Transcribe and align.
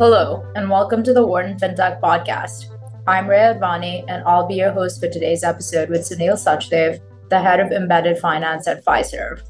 Hello, 0.00 0.50
and 0.54 0.70
welcome 0.70 1.02
to 1.02 1.12
the 1.12 1.26
Wharton 1.26 1.58
FinTech 1.58 2.00
Podcast. 2.00 2.74
I'm 3.06 3.28
Rhea 3.28 3.54
Advani, 3.54 4.02
and 4.08 4.24
I'll 4.24 4.48
be 4.48 4.54
your 4.54 4.72
host 4.72 4.98
for 4.98 5.10
today's 5.10 5.44
episode 5.44 5.90
with 5.90 6.08
Sunil 6.08 6.42
Sachdev, 6.42 7.02
the 7.28 7.38
head 7.38 7.60
of 7.60 7.70
embedded 7.70 8.16
finance 8.16 8.66
at 8.66 8.82
Fiserv. 8.82 9.42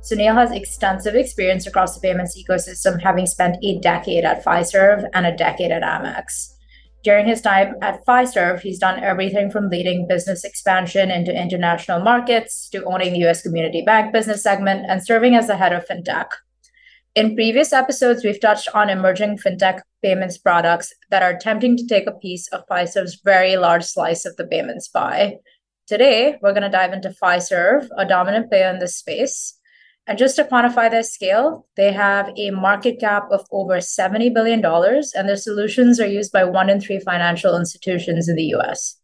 Sunil 0.00 0.34
has 0.34 0.50
extensive 0.50 1.14
experience 1.14 1.68
across 1.68 1.94
the 1.94 2.00
payments 2.00 2.36
ecosystem, 2.36 3.00
having 3.00 3.26
spent 3.26 3.62
a 3.62 3.78
decade 3.78 4.24
at 4.24 4.44
Fiserv 4.44 5.08
and 5.14 5.24
a 5.24 5.36
decade 5.36 5.70
at 5.70 5.84
Amex. 5.84 6.56
During 7.04 7.28
his 7.28 7.40
time 7.40 7.76
at 7.80 8.04
Fiserv, 8.04 8.58
he's 8.58 8.80
done 8.80 9.04
everything 9.04 9.52
from 9.52 9.70
leading 9.70 10.08
business 10.08 10.42
expansion 10.42 11.12
into 11.12 11.32
international 11.32 12.00
markets 12.00 12.68
to 12.70 12.82
owning 12.86 13.12
the 13.12 13.24
US 13.28 13.40
community 13.40 13.82
bank 13.82 14.12
business 14.12 14.42
segment 14.42 14.84
and 14.88 15.06
serving 15.06 15.36
as 15.36 15.46
the 15.46 15.56
head 15.56 15.72
of 15.72 15.86
FinTech. 15.86 16.26
In 17.16 17.34
previous 17.34 17.72
episodes, 17.72 18.22
we've 18.22 18.42
touched 18.42 18.68
on 18.74 18.90
emerging 18.90 19.38
fintech 19.38 19.80
payments 20.02 20.36
products 20.36 20.92
that 21.10 21.22
are 21.22 21.30
attempting 21.30 21.74
to 21.78 21.86
take 21.86 22.06
a 22.06 22.12
piece 22.12 22.46
of 22.48 22.66
Fiserv's 22.70 23.22
very 23.24 23.56
large 23.56 23.84
slice 23.84 24.26
of 24.26 24.36
the 24.36 24.46
payments 24.46 24.86
pie. 24.88 25.38
Today, 25.86 26.36
we're 26.42 26.52
going 26.52 26.62
to 26.62 26.68
dive 26.68 26.92
into 26.92 27.08
Fiserv, 27.08 27.88
a 27.96 28.04
dominant 28.04 28.50
player 28.50 28.68
in 28.68 28.80
this 28.80 28.96
space. 28.96 29.58
And 30.06 30.18
just 30.18 30.36
to 30.36 30.44
quantify 30.44 30.90
their 30.90 31.02
scale, 31.02 31.66
they 31.74 31.90
have 31.90 32.28
a 32.36 32.50
market 32.50 33.00
cap 33.00 33.28
of 33.30 33.46
over 33.50 33.78
$70 33.78 34.34
billion, 34.34 34.62
and 34.62 35.26
their 35.26 35.36
solutions 35.36 35.98
are 35.98 36.06
used 36.06 36.32
by 36.32 36.44
one 36.44 36.68
in 36.68 36.82
three 36.82 37.00
financial 37.00 37.56
institutions 37.56 38.28
in 38.28 38.36
the 38.36 38.54
US. 38.56 39.00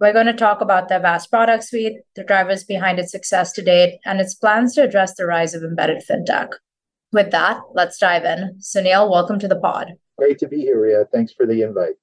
We're 0.00 0.14
going 0.14 0.24
to 0.24 0.32
talk 0.32 0.62
about 0.62 0.88
their 0.88 1.00
vast 1.00 1.30
product 1.30 1.64
suite, 1.64 1.98
the 2.14 2.24
drivers 2.24 2.64
behind 2.64 2.98
its 2.98 3.12
success 3.12 3.52
to 3.52 3.62
date, 3.62 3.98
and 4.06 4.22
its 4.22 4.34
plans 4.34 4.74
to 4.76 4.82
address 4.82 5.14
the 5.16 5.26
rise 5.26 5.52
of 5.52 5.62
embedded 5.62 6.02
fintech. 6.02 6.54
With 7.16 7.30
that, 7.30 7.62
let's 7.72 7.96
dive 7.96 8.26
in. 8.26 8.58
Sunil, 8.60 9.10
welcome 9.10 9.38
to 9.38 9.48
the 9.48 9.58
pod. 9.58 9.94
Great 10.18 10.38
to 10.40 10.48
be 10.48 10.58
here, 10.58 10.78
Rhea. 10.78 11.06
Thanks 11.10 11.32
for 11.32 11.46
the 11.46 11.62
invite. 11.62 11.94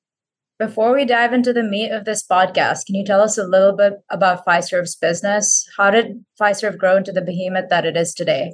Before 0.58 0.92
we 0.92 1.06
dive 1.06 1.33
into 1.33 1.53
the 1.53 1.61
meat 1.61 1.92
of 1.92 2.06
this 2.06 2.25
podcast, 2.25 2.88
can 2.88 2.95
you 2.95 3.06
tell 3.06 3.22
us 3.22 3.38
a 3.38 3.45
little 3.45 3.73
bit 3.73 3.94
about 4.09 4.44
Fiserv's 4.44 4.95
business? 4.95 5.69
How 5.78 5.91
did 5.91 6.25
Fiserv 6.41 6.80
grow 6.80 6.97
into 6.97 7.11
the 7.11 7.22
behemoth 7.22 7.69
that 7.69 7.86
it 7.86 7.95
is 7.95 8.16
today? 8.16 8.53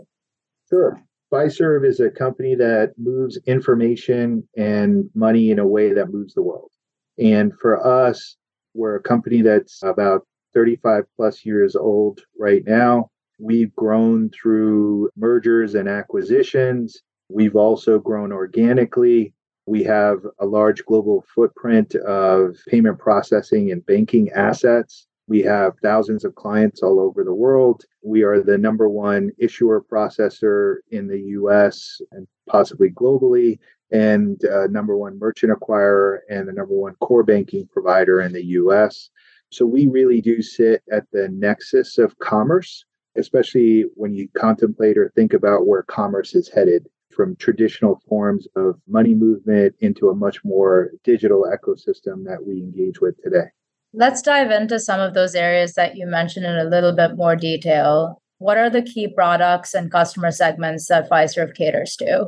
Sure. 0.68 1.02
Fiserv 1.32 1.88
is 1.88 2.02
a 2.02 2.10
company 2.10 2.56
that 2.56 2.92
moves 2.98 3.40
information 3.46 4.46
and 4.58 5.10
money 5.16 5.52
in 5.52 5.60
a 5.60 5.66
way 5.66 5.94
that 5.94 6.12
moves 6.12 6.34
the 6.34 6.42
world. 6.42 6.72
And 7.18 7.54
for 7.62 7.88
us, 7.88 8.36
we're 8.74 8.98
a 8.98 9.02
company 9.02 9.44
that's 9.44 9.82
about 9.82 10.28
35 10.54 11.06
plus 11.16 11.46
years 11.46 11.78
old 11.78 12.20
right 12.38 12.64
now. 12.68 13.12
We've 13.40 13.74
grown 13.76 14.30
through 14.32 15.12
mergers 15.16 15.74
and 15.74 15.88
acquisitions. 15.88 17.02
We've 17.30 17.56
also 17.56 17.98
grown 17.98 18.34
organically. 18.34 19.34
We 19.66 19.82
have 19.84 20.20
a 20.40 20.46
large 20.46 20.84
global 20.86 21.24
footprint 21.34 21.96
of 21.96 22.58
payment 22.68 23.00
processing 23.00 23.72
and 23.72 23.86
banking 23.86 24.30
assets. 24.32 25.08
We 25.30 25.42
have 25.44 25.78
thousands 25.82 26.26
of 26.26 26.36
clients 26.36 26.84
all 26.84 27.00
over 27.00 27.24
the 27.24 27.34
world. 27.34 27.86
We 28.04 28.24
are 28.24 28.42
the 28.42 28.58
number 28.58 28.90
one 28.90 29.30
issuer 29.38 29.86
processor 29.90 30.78
in 30.92 31.08
the 31.08 31.20
US 31.38 32.02
and 32.12 32.28
possibly 32.50 32.90
globally, 32.90 33.60
and 33.92 34.44
uh, 34.44 34.68
number 34.68 34.98
one 34.98 35.18
merchant 35.18 35.54
acquirer 35.58 36.20
and 36.30 36.48
the 36.48 36.54
number 36.54 36.74
one 36.74 36.96
core 36.96 37.24
banking 37.24 37.70
provider 37.72 38.20
in 38.20 38.34
the 38.34 38.44
US. 38.44 39.12
So 39.52 39.66
we 39.66 39.88
really 39.88 40.20
do 40.20 40.42
sit 40.42 40.84
at 40.92 41.06
the 41.14 41.30
nexus 41.30 41.98
of 41.98 42.18
commerce 42.20 42.86
especially 43.16 43.86
when 43.96 44.14
you 44.14 44.28
contemplate 44.38 44.98
or 44.98 45.12
think 45.16 45.34
about 45.34 45.68
where 45.68 45.84
commerce 45.84 46.36
is 46.36 46.50
headed 46.50 46.88
from 47.10 47.36
traditional 47.36 48.02
forms 48.08 48.48
of 48.56 48.80
money 48.88 49.14
movement 49.14 49.76
into 49.80 50.10
a 50.10 50.16
much 50.16 50.44
more 50.44 50.92
digital 51.04 51.46
ecosystem 51.52 52.24
that 52.24 52.46
we 52.46 52.62
engage 52.62 53.02
with 53.02 53.22
today. 53.22 53.48
Let's 53.94 54.22
dive 54.22 54.52
into 54.52 54.80
some 54.80 55.00
of 55.00 55.16
those 55.16 55.34
areas 55.34 55.74
that 55.74 55.96
you 55.96 56.06
mentioned 56.06 56.46
in 56.46 56.56
a 56.56 56.70
little 56.70 56.96
bit 56.96 57.18
more 57.18 57.36
detail. 57.36 58.22
What 58.38 58.58
are 58.58 58.70
the 58.70 58.84
key 58.84 59.08
products 59.08 59.74
and 59.74 59.92
customer 59.92 60.32
segments 60.32 60.88
that 60.88 61.10
Fiserv 61.10 61.56
caters 61.56 61.96
to? 61.98 62.28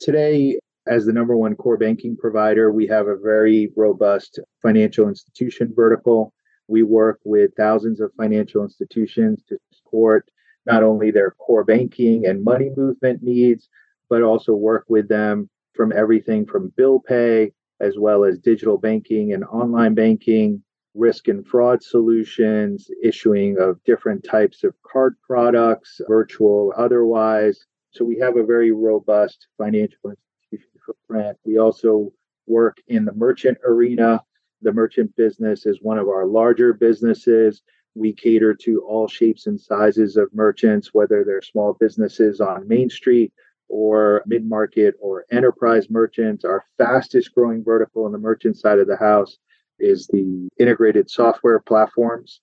Today, 0.00 0.58
as 0.86 1.04
the 1.04 1.12
number 1.12 1.36
one 1.36 1.56
core 1.56 1.76
banking 1.76 2.16
provider, 2.16 2.72
we 2.72 2.86
have 2.86 3.08
a 3.08 3.16
very 3.16 3.70
robust 3.76 4.38
financial 4.62 5.08
institution 5.08 5.72
vertical. 5.74 6.32
We 6.68 6.82
work 6.82 7.20
with 7.24 7.50
thousands 7.56 8.00
of 8.00 8.12
financial 8.16 8.62
institutions 8.62 9.42
to 9.48 9.58
support 9.94 10.28
not 10.66 10.82
only 10.82 11.10
their 11.10 11.32
core 11.32 11.64
banking 11.64 12.26
and 12.26 12.42
money 12.42 12.70
movement 12.76 13.22
needs, 13.22 13.68
but 14.08 14.22
also 14.22 14.54
work 14.54 14.84
with 14.88 15.08
them 15.08 15.48
from 15.74 15.92
everything 15.92 16.46
from 16.46 16.72
bill 16.76 17.00
pay 17.00 17.52
as 17.80 17.96
well 17.98 18.24
as 18.24 18.38
digital 18.38 18.78
banking 18.78 19.32
and 19.32 19.44
online 19.44 19.94
banking, 19.94 20.62
risk 20.94 21.28
and 21.28 21.46
fraud 21.46 21.82
solutions, 21.82 22.88
issuing 23.02 23.58
of 23.58 23.82
different 23.84 24.24
types 24.24 24.64
of 24.64 24.74
card 24.82 25.16
products, 25.26 26.00
virtual, 26.08 26.72
otherwise. 26.76 27.66
So 27.90 28.04
we 28.04 28.18
have 28.20 28.36
a 28.36 28.44
very 28.44 28.70
robust 28.70 29.48
financial 29.58 29.98
institution 30.10 30.80
footprint. 30.86 31.36
We 31.44 31.58
also 31.58 32.12
work 32.46 32.78
in 32.88 33.04
the 33.04 33.12
merchant 33.12 33.58
arena. 33.66 34.22
The 34.62 34.72
merchant 34.72 35.14
business 35.16 35.66
is 35.66 35.78
one 35.82 35.98
of 35.98 36.08
our 36.08 36.26
larger 36.26 36.72
businesses. 36.72 37.62
We 37.94 38.12
cater 38.12 38.54
to 38.54 38.82
all 38.82 39.06
shapes 39.08 39.46
and 39.46 39.60
sizes 39.60 40.16
of 40.16 40.34
merchants, 40.34 40.90
whether 40.92 41.24
they're 41.24 41.42
small 41.42 41.74
businesses 41.74 42.40
on 42.40 42.66
Main 42.66 42.90
Street 42.90 43.32
or 43.68 44.22
mid 44.26 44.48
market 44.48 44.94
or 45.00 45.24
enterprise 45.30 45.88
merchants. 45.90 46.44
Our 46.44 46.64
fastest 46.78 47.34
growing 47.34 47.62
vertical 47.62 48.04
on 48.04 48.12
the 48.12 48.18
merchant 48.18 48.56
side 48.56 48.78
of 48.78 48.88
the 48.88 48.96
house 48.96 49.38
is 49.78 50.06
the 50.08 50.48
integrated 50.58 51.10
software 51.10 51.60
platforms. 51.60 52.40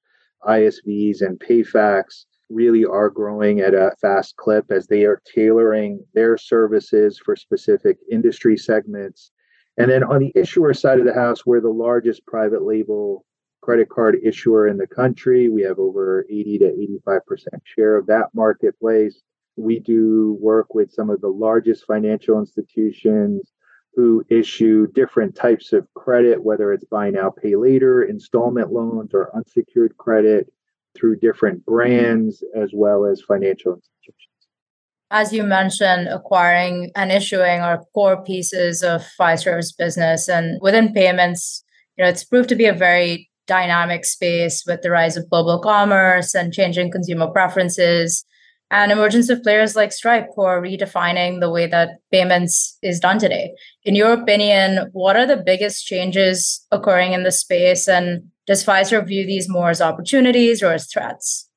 ISVs 0.47 1.21
and 1.21 1.39
PayFacs 1.39 2.25
really 2.49 2.85
are 2.85 3.09
growing 3.09 3.61
at 3.61 3.73
a 3.73 3.95
fast 4.01 4.35
clip 4.37 4.65
as 4.71 4.87
they 4.87 5.03
are 5.03 5.21
tailoring 5.33 6.03
their 6.13 6.37
services 6.37 7.19
for 7.23 7.35
specific 7.35 7.97
industry 8.11 8.57
segments. 8.57 9.31
And 9.77 9.89
then 9.89 10.03
on 10.03 10.19
the 10.19 10.31
issuer 10.35 10.73
side 10.73 10.99
of 10.99 11.05
the 11.05 11.13
house, 11.13 11.45
we're 11.45 11.61
the 11.61 11.69
largest 11.69 12.25
private 12.25 12.63
label 12.63 13.25
credit 13.61 13.89
card 13.89 14.17
issuer 14.23 14.67
in 14.67 14.77
the 14.77 14.87
country. 14.87 15.49
We 15.49 15.61
have 15.63 15.79
over 15.79 16.25
80 16.29 16.59
to 16.59 16.87
85% 17.07 17.37
share 17.63 17.95
of 17.95 18.07
that 18.07 18.27
marketplace. 18.33 19.21
We 19.55 19.79
do 19.79 20.37
work 20.39 20.73
with 20.73 20.91
some 20.91 21.09
of 21.09 21.21
the 21.21 21.29
largest 21.29 21.85
financial 21.85 22.39
institutions 22.39 23.51
who 23.95 24.23
issue 24.29 24.87
different 24.93 25.35
types 25.35 25.73
of 25.73 25.85
credit, 25.95 26.43
whether 26.43 26.71
it's 26.71 26.85
buy 26.85 27.09
now, 27.09 27.29
pay 27.29 27.55
later, 27.55 28.03
installment 28.03 28.71
loans, 28.71 29.11
or 29.13 29.35
unsecured 29.35 29.97
credit 29.97 30.51
through 30.95 31.17
different 31.17 31.65
brands 31.65 32.43
as 32.55 32.71
well 32.73 33.05
as 33.05 33.21
financial 33.21 33.73
institutions. 33.73 34.27
As 35.09 35.33
you 35.33 35.43
mentioned, 35.43 36.07
acquiring 36.07 36.91
and 36.95 37.11
issuing 37.11 37.59
are 37.59 37.83
core 37.93 38.23
pieces 38.23 38.81
of 38.81 39.05
Fiserv's 39.19 39.73
business. 39.73 40.29
And 40.29 40.57
within 40.61 40.93
payments, 40.93 41.65
you 41.97 42.03
know, 42.03 42.09
it's 42.09 42.23
proved 42.23 42.47
to 42.49 42.55
be 42.55 42.65
a 42.65 42.73
very 42.73 43.29
dynamic 43.47 44.05
space 44.05 44.63
with 44.65 44.81
the 44.81 44.91
rise 44.91 45.17
of 45.17 45.29
global 45.29 45.59
commerce 45.59 46.33
and 46.33 46.53
changing 46.53 46.91
consumer 46.91 47.27
preferences 47.27 48.23
and 48.71 48.91
emergence 48.91 49.29
of 49.29 49.43
players 49.43 49.75
like 49.75 49.91
Stripe 49.91 50.27
who 50.35 50.43
are 50.43 50.61
redefining 50.61 51.41
the 51.41 51.51
way 51.51 51.67
that 51.67 51.97
payments 52.11 52.77
is 52.81 53.01
done 53.01 53.19
today. 53.19 53.53
In 53.83 53.95
your 53.95 54.13
opinion, 54.13 54.89
what 54.93 55.17
are 55.17 55.25
the 55.25 55.43
biggest 55.45 55.85
changes 55.85 56.65
occurring 56.71 57.11
in 57.11 57.23
the 57.23 57.31
space 57.31 57.87
and 57.89 58.23
does 58.47 58.65
Fiserv 58.65 59.07
view 59.07 59.25
these 59.25 59.49
more 59.49 59.69
as 59.69 59.81
opportunities 59.81 60.63
or 60.63 60.71
as 60.71 60.87
threats? 60.87 61.49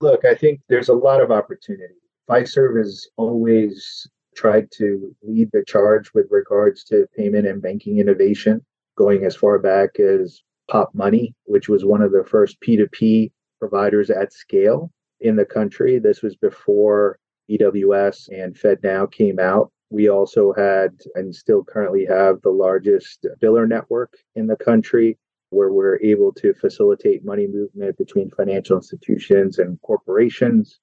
Look, 0.00 0.24
I 0.24 0.34
think 0.34 0.60
there's 0.68 0.88
a 0.88 0.94
lot 0.94 1.20
of 1.20 1.30
opportunity. 1.30 1.94
Fiserv 2.28 2.78
has 2.78 3.06
always 3.16 4.06
tried 4.34 4.70
to 4.72 5.14
lead 5.22 5.50
the 5.52 5.64
charge 5.66 6.12
with 6.14 6.26
regards 6.30 6.82
to 6.84 7.06
payment 7.16 7.46
and 7.46 7.62
banking 7.62 7.98
innovation, 7.98 8.64
going 8.96 9.24
as 9.24 9.36
far 9.36 9.58
back 9.58 10.00
as 10.00 10.40
Popmoney, 10.70 11.34
which 11.44 11.68
was 11.68 11.84
one 11.84 12.02
of 12.02 12.12
the 12.12 12.24
first 12.24 12.60
P2P 12.60 13.30
providers 13.58 14.10
at 14.10 14.32
scale 14.32 14.90
in 15.20 15.36
the 15.36 15.44
country. 15.44 15.98
This 15.98 16.22
was 16.22 16.36
before 16.36 17.18
EWS 17.50 18.28
and 18.28 18.54
FedNow 18.54 19.10
came 19.10 19.38
out. 19.38 19.70
We 19.90 20.08
also 20.08 20.52
had 20.54 20.90
and 21.14 21.34
still 21.34 21.62
currently 21.62 22.04
have 22.06 22.40
the 22.42 22.50
largest 22.50 23.26
biller 23.42 23.68
network 23.68 24.12
in 24.34 24.46
the 24.46 24.56
country 24.56 25.18
where 25.50 25.72
we're 25.72 26.00
able 26.02 26.32
to 26.32 26.52
facilitate 26.54 27.24
money 27.24 27.46
movement 27.46 27.96
between 27.96 28.30
financial 28.30 28.76
institutions 28.76 29.58
and 29.58 29.80
corporations. 29.82 30.80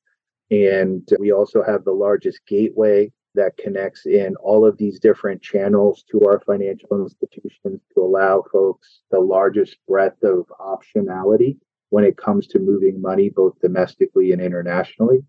And 0.50 1.08
we 1.20 1.32
also 1.32 1.64
have 1.64 1.84
the 1.84 1.92
largest 1.92 2.40
gateway 2.48 3.12
that 3.36 3.58
connects 3.58 4.06
in 4.06 4.36
all 4.38 4.66
of 4.66 4.78
these 4.78 5.00
different 5.00 5.42
channels 5.42 6.04
to 6.12 6.22
our 6.26 6.40
financial 6.46 7.02
institutions 7.02 7.82
to 7.94 8.02
allow 8.02 8.44
folks 8.52 9.02
the 9.12 9.20
largest 9.20 9.78
breadth 9.88 10.24
of 10.24 10.46
optionality 10.60 11.58
when 11.90 12.04
it 12.04 12.18
comes 12.18 12.48
to 12.48 12.60
moving 12.60 13.02
money 13.02 13.30
both 13.30 13.60
domestically 13.62 14.32
and 14.32 14.42
internationally. 14.42 15.24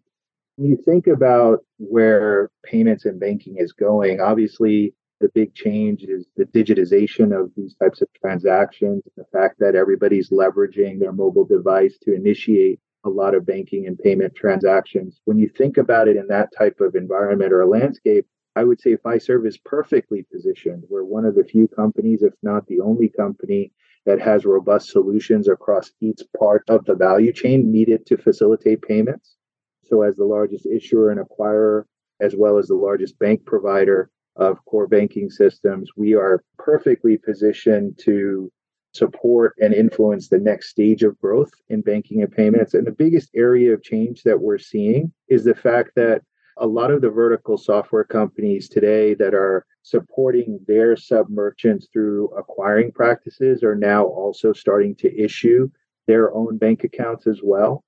When 0.56 0.68
you 0.70 0.76
think 0.76 1.06
about 1.06 1.64
where 1.78 2.50
payments 2.64 3.04
and 3.04 3.18
banking 3.18 3.56
is 3.58 3.72
going, 3.72 4.20
obviously 4.20 4.94
The 5.22 5.28
big 5.28 5.54
change 5.54 6.02
is 6.02 6.26
the 6.36 6.46
digitization 6.46 7.32
of 7.32 7.52
these 7.56 7.76
types 7.76 8.02
of 8.02 8.08
transactions, 8.20 9.04
the 9.16 9.24
fact 9.32 9.60
that 9.60 9.76
everybody's 9.76 10.30
leveraging 10.30 10.98
their 10.98 11.12
mobile 11.12 11.44
device 11.44 11.96
to 12.02 12.12
initiate 12.12 12.80
a 13.04 13.10
lot 13.10 13.34
of 13.34 13.46
banking 13.46 13.86
and 13.86 13.98
payment 13.98 14.34
transactions. 14.34 15.20
When 15.24 15.38
you 15.38 15.48
think 15.48 15.76
about 15.76 16.08
it 16.08 16.16
in 16.16 16.26
that 16.28 16.50
type 16.56 16.80
of 16.80 16.94
environment 16.94 17.52
or 17.52 17.62
a 17.62 17.68
landscape, 17.68 18.26
I 18.54 18.64
would 18.64 18.80
say 18.80 18.96
Fiserv 18.96 19.46
is 19.46 19.58
perfectly 19.58 20.26
positioned. 20.30 20.84
We're 20.88 21.04
one 21.04 21.24
of 21.24 21.34
the 21.34 21.44
few 21.44 21.68
companies, 21.68 22.22
if 22.22 22.34
not 22.42 22.66
the 22.66 22.80
only 22.80 23.08
company, 23.08 23.72
that 24.04 24.20
has 24.20 24.44
robust 24.44 24.90
solutions 24.90 25.48
across 25.48 25.92
each 26.00 26.20
part 26.38 26.64
of 26.68 26.84
the 26.84 26.94
value 26.94 27.32
chain 27.32 27.70
needed 27.70 28.04
to 28.06 28.16
facilitate 28.16 28.82
payments. 28.82 29.36
So, 29.84 30.02
as 30.02 30.16
the 30.16 30.24
largest 30.24 30.66
issuer 30.66 31.10
and 31.10 31.20
acquirer, 31.20 31.84
as 32.20 32.34
well 32.36 32.58
as 32.58 32.68
the 32.68 32.74
largest 32.74 33.18
bank 33.18 33.44
provider 33.44 34.10
of 34.36 34.64
core 34.64 34.86
banking 34.86 35.30
systems, 35.30 35.90
we 35.96 36.14
are 36.14 36.42
perfectly 36.58 37.16
positioned 37.16 37.98
to 38.04 38.50
support 38.92 39.54
and 39.60 39.72
influence 39.72 40.28
the 40.28 40.38
next 40.38 40.68
stage 40.68 41.02
of 41.02 41.18
growth 41.20 41.50
in 41.68 41.80
banking 41.80 42.22
and 42.22 42.30
payments. 42.30 42.74
And 42.74 42.86
the 42.86 42.92
biggest 42.92 43.30
area 43.34 43.72
of 43.72 43.82
change 43.82 44.22
that 44.22 44.40
we're 44.40 44.58
seeing 44.58 45.12
is 45.28 45.44
the 45.44 45.54
fact 45.54 45.92
that 45.96 46.22
a 46.58 46.66
lot 46.66 46.90
of 46.90 47.00
the 47.00 47.10
vertical 47.10 47.56
software 47.56 48.04
companies 48.04 48.68
today 48.68 49.14
that 49.14 49.34
are 49.34 49.64
supporting 49.82 50.60
their 50.68 50.96
sub 50.96 51.28
merchants 51.30 51.88
through 51.90 52.28
acquiring 52.36 52.92
practices 52.92 53.62
are 53.62 53.74
now 53.74 54.04
also 54.04 54.52
starting 54.52 54.94
to 54.96 55.14
issue 55.18 55.70
their 56.06 56.32
own 56.34 56.58
bank 56.58 56.84
accounts 56.84 57.26
as 57.26 57.40
well. 57.42 57.82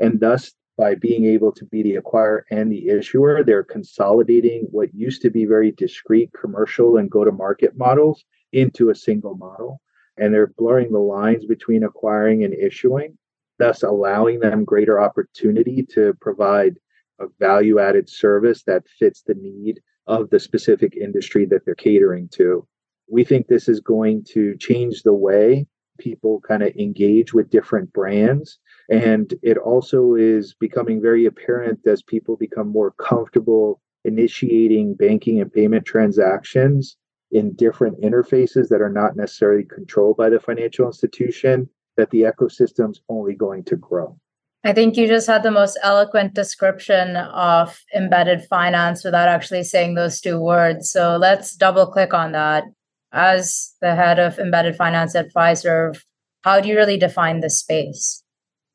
And 0.00 0.18
thus, 0.18 0.52
by 0.76 0.94
being 0.94 1.24
able 1.26 1.52
to 1.52 1.64
be 1.66 1.82
the 1.82 1.96
acquirer 1.96 2.42
and 2.50 2.70
the 2.70 2.88
issuer, 2.88 3.42
they're 3.42 3.64
consolidating 3.64 4.66
what 4.70 4.94
used 4.94 5.22
to 5.22 5.30
be 5.30 5.44
very 5.44 5.72
discrete 5.72 6.30
commercial 6.32 6.96
and 6.96 7.10
go 7.10 7.24
to 7.24 7.32
market 7.32 7.76
models 7.76 8.24
into 8.52 8.90
a 8.90 8.94
single 8.94 9.36
model 9.36 9.80
and 10.18 10.32
they're 10.32 10.52
blurring 10.58 10.92
the 10.92 10.98
lines 10.98 11.46
between 11.46 11.84
acquiring 11.84 12.44
and 12.44 12.54
issuing, 12.54 13.16
thus 13.58 13.82
allowing 13.82 14.40
them 14.40 14.64
greater 14.64 15.00
opportunity 15.00 15.84
to 15.90 16.14
provide 16.20 16.76
a 17.20 17.26
value 17.38 17.78
added 17.78 18.08
service 18.08 18.62
that 18.64 18.88
fits 18.98 19.22
the 19.22 19.34
need 19.34 19.80
of 20.06 20.30
the 20.30 20.40
specific 20.40 20.96
industry 20.96 21.44
that 21.46 21.64
they're 21.64 21.74
catering 21.74 22.28
to. 22.32 22.66
We 23.10 23.24
think 23.24 23.46
this 23.46 23.68
is 23.68 23.80
going 23.80 24.24
to 24.32 24.56
change 24.58 25.02
the 25.02 25.14
way 25.14 25.66
people 25.98 26.40
kind 26.40 26.62
of 26.62 26.74
engage 26.76 27.34
with 27.34 27.50
different 27.50 27.92
brands. 27.92 28.58
And 28.88 29.34
it 29.42 29.58
also 29.58 30.14
is 30.14 30.54
becoming 30.54 31.02
very 31.02 31.26
apparent 31.26 31.80
as 31.86 32.02
people 32.02 32.36
become 32.36 32.68
more 32.68 32.92
comfortable 32.92 33.80
initiating 34.04 34.94
banking 34.94 35.40
and 35.40 35.52
payment 35.52 35.84
transactions 35.84 36.96
in 37.30 37.54
different 37.54 38.00
interfaces 38.00 38.68
that 38.68 38.80
are 38.80 38.90
not 38.90 39.16
necessarily 39.16 39.64
controlled 39.64 40.16
by 40.16 40.30
the 40.30 40.40
financial 40.40 40.86
institution, 40.86 41.68
that 41.96 42.10
the 42.10 42.22
ecosystem's 42.22 43.00
only 43.08 43.34
going 43.34 43.64
to 43.64 43.76
grow. 43.76 44.18
I 44.64 44.72
think 44.72 44.96
you 44.96 45.06
just 45.06 45.26
had 45.26 45.42
the 45.42 45.50
most 45.50 45.78
eloquent 45.82 46.34
description 46.34 47.16
of 47.16 47.80
embedded 47.94 48.44
finance 48.44 49.04
without 49.04 49.28
actually 49.28 49.62
saying 49.62 49.94
those 49.94 50.20
two 50.20 50.40
words. 50.40 50.90
So 50.90 51.16
let's 51.16 51.54
double 51.54 51.86
click 51.86 52.12
on 52.12 52.32
that. 52.32 52.64
As 53.12 53.74
the 53.80 53.94
head 53.94 54.18
of 54.18 54.38
embedded 54.38 54.76
finance 54.76 55.14
at 55.14 55.32
Fiserv, 55.32 56.02
how 56.42 56.60
do 56.60 56.68
you 56.68 56.76
really 56.76 56.98
define 56.98 57.40
this 57.40 57.58
space? 57.58 58.22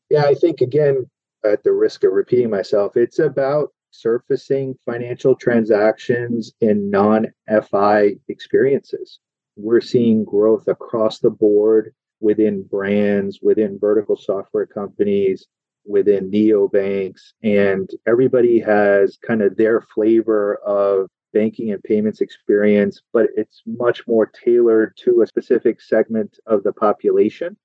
Yeah, 0.10 0.24
I 0.24 0.36
think 0.36 0.62
again, 0.62 1.10
at 1.44 1.64
the 1.64 1.74
risk 1.74 2.04
of 2.04 2.14
repeating 2.14 2.50
myself, 2.50 2.96
it's 2.96 3.20
about 3.20 3.73
surfacing 3.94 4.76
financial 4.86 5.36
transactions 5.36 6.54
in 6.62 6.90
non 6.90 7.28
FI 7.48 8.16
experiences. 8.28 9.20
We're 9.56 9.82
seeing 9.82 10.26
growth 10.26 10.68
across 10.68 11.20
the 11.20 11.30
board 11.30 11.94
within 12.20 12.64
brands, 12.64 13.40
within 13.42 13.78
vertical 13.80 14.16
software 14.16 14.66
companies, 14.66 15.46
within 15.86 16.32
neobanks, 16.32 17.34
and 17.44 17.90
everybody 18.08 18.60
has 18.60 19.18
kind 19.18 19.42
of 19.42 19.56
their 19.58 19.82
flavor 19.82 20.56
of 20.66 21.08
banking 21.34 21.72
and 21.72 21.84
payments 21.84 22.22
experience, 22.22 23.02
but 23.12 23.28
it's 23.36 23.64
much 23.66 24.08
more 24.08 24.26
tailored 24.26 24.96
to 24.98 25.22
a 25.22 25.28
specific 25.28 25.82
segment 25.82 26.40
of 26.46 26.64
the 26.64 26.72
population. 26.72 27.58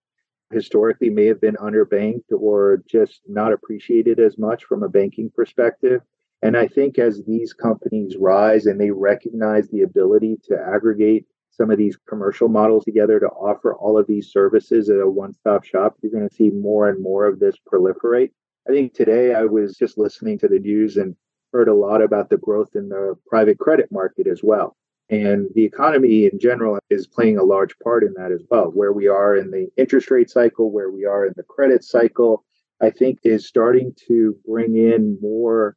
Historically, 0.51 1.11
may 1.11 1.27
have 1.27 1.41
been 1.41 1.57
underbanked 1.57 2.33
or 2.33 2.83
just 2.89 3.21
not 3.29 3.53
appreciated 3.53 4.19
as 4.19 4.39
much 4.39 4.65
from 4.65 4.83
a 4.83 4.89
banking 4.89 5.31
perspective. 5.31 6.01
And 6.43 6.57
I 6.57 6.69
think 6.69 6.99
as 6.99 7.23
these 7.25 7.53
companies 7.53 8.17
rise 8.17 8.67
and 8.67 8.81
they 8.81 8.91
recognize 8.91 9.69
the 9.69 9.83
ability 9.83 10.39
to 10.45 10.57
aggregate 10.57 11.27
some 11.51 11.71
of 11.71 11.79
these 11.79 11.99
commercial 12.09 12.49
models 12.49 12.85
together 12.85 13.19
to 13.19 13.27
offer 13.27 13.75
all 13.75 13.99
of 13.99 14.07
these 14.07 14.31
services 14.31 14.89
at 14.89 15.01
a 15.01 15.11
one 15.11 15.33
stop 15.33 15.65
shop, 15.65 15.97
you're 16.01 16.13
going 16.13 16.29
to 16.29 16.35
see 16.35 16.51
more 16.51 16.89
and 16.89 17.03
more 17.03 17.27
of 17.27 17.41
this 17.41 17.57
proliferate. 17.71 18.31
I 18.69 18.73
think 18.73 18.95
today 18.95 19.35
I 19.35 19.45
was 19.45 19.77
just 19.77 19.99
listening 19.99 20.39
to 20.39 20.49
the 20.49 20.61
news 20.61 20.97
and 20.97 21.17
heard 21.53 21.69
a 21.69 21.75
lot 21.75 22.03
about 22.03 22.31
the 22.31 22.37
growth 22.37 22.77
in 22.77 22.89
the 22.89 23.17
private 23.27 23.59
credit 23.59 23.91
market 23.91 24.27
as 24.29 24.41
well. 24.43 24.77
And 25.11 25.49
the 25.55 25.65
economy 25.65 26.27
in 26.27 26.39
general 26.39 26.79
is 26.91 27.07
playing 27.07 27.39
a 27.39 27.43
large 27.43 27.77
part 27.79 28.05
in 28.05 28.13
that 28.19 28.31
as 28.31 28.43
well. 28.51 28.67
Where 28.67 28.93
we 28.93 29.09
are 29.09 29.37
in 29.37 29.51
the 29.51 29.69
interest 29.77 30.11
rate 30.11 30.31
cycle, 30.31 30.71
where 30.71 30.91
we 30.91 31.07
are 31.07 31.27
in 31.27 31.33
the 31.35 31.45
credit 31.45 31.83
cycle, 31.83 32.45
I 32.81 32.91
think 32.91 33.19
is 33.25 33.49
starting 33.49 33.95
to 34.07 34.37
bring 34.47 34.77
in 34.77 35.19
more 35.21 35.77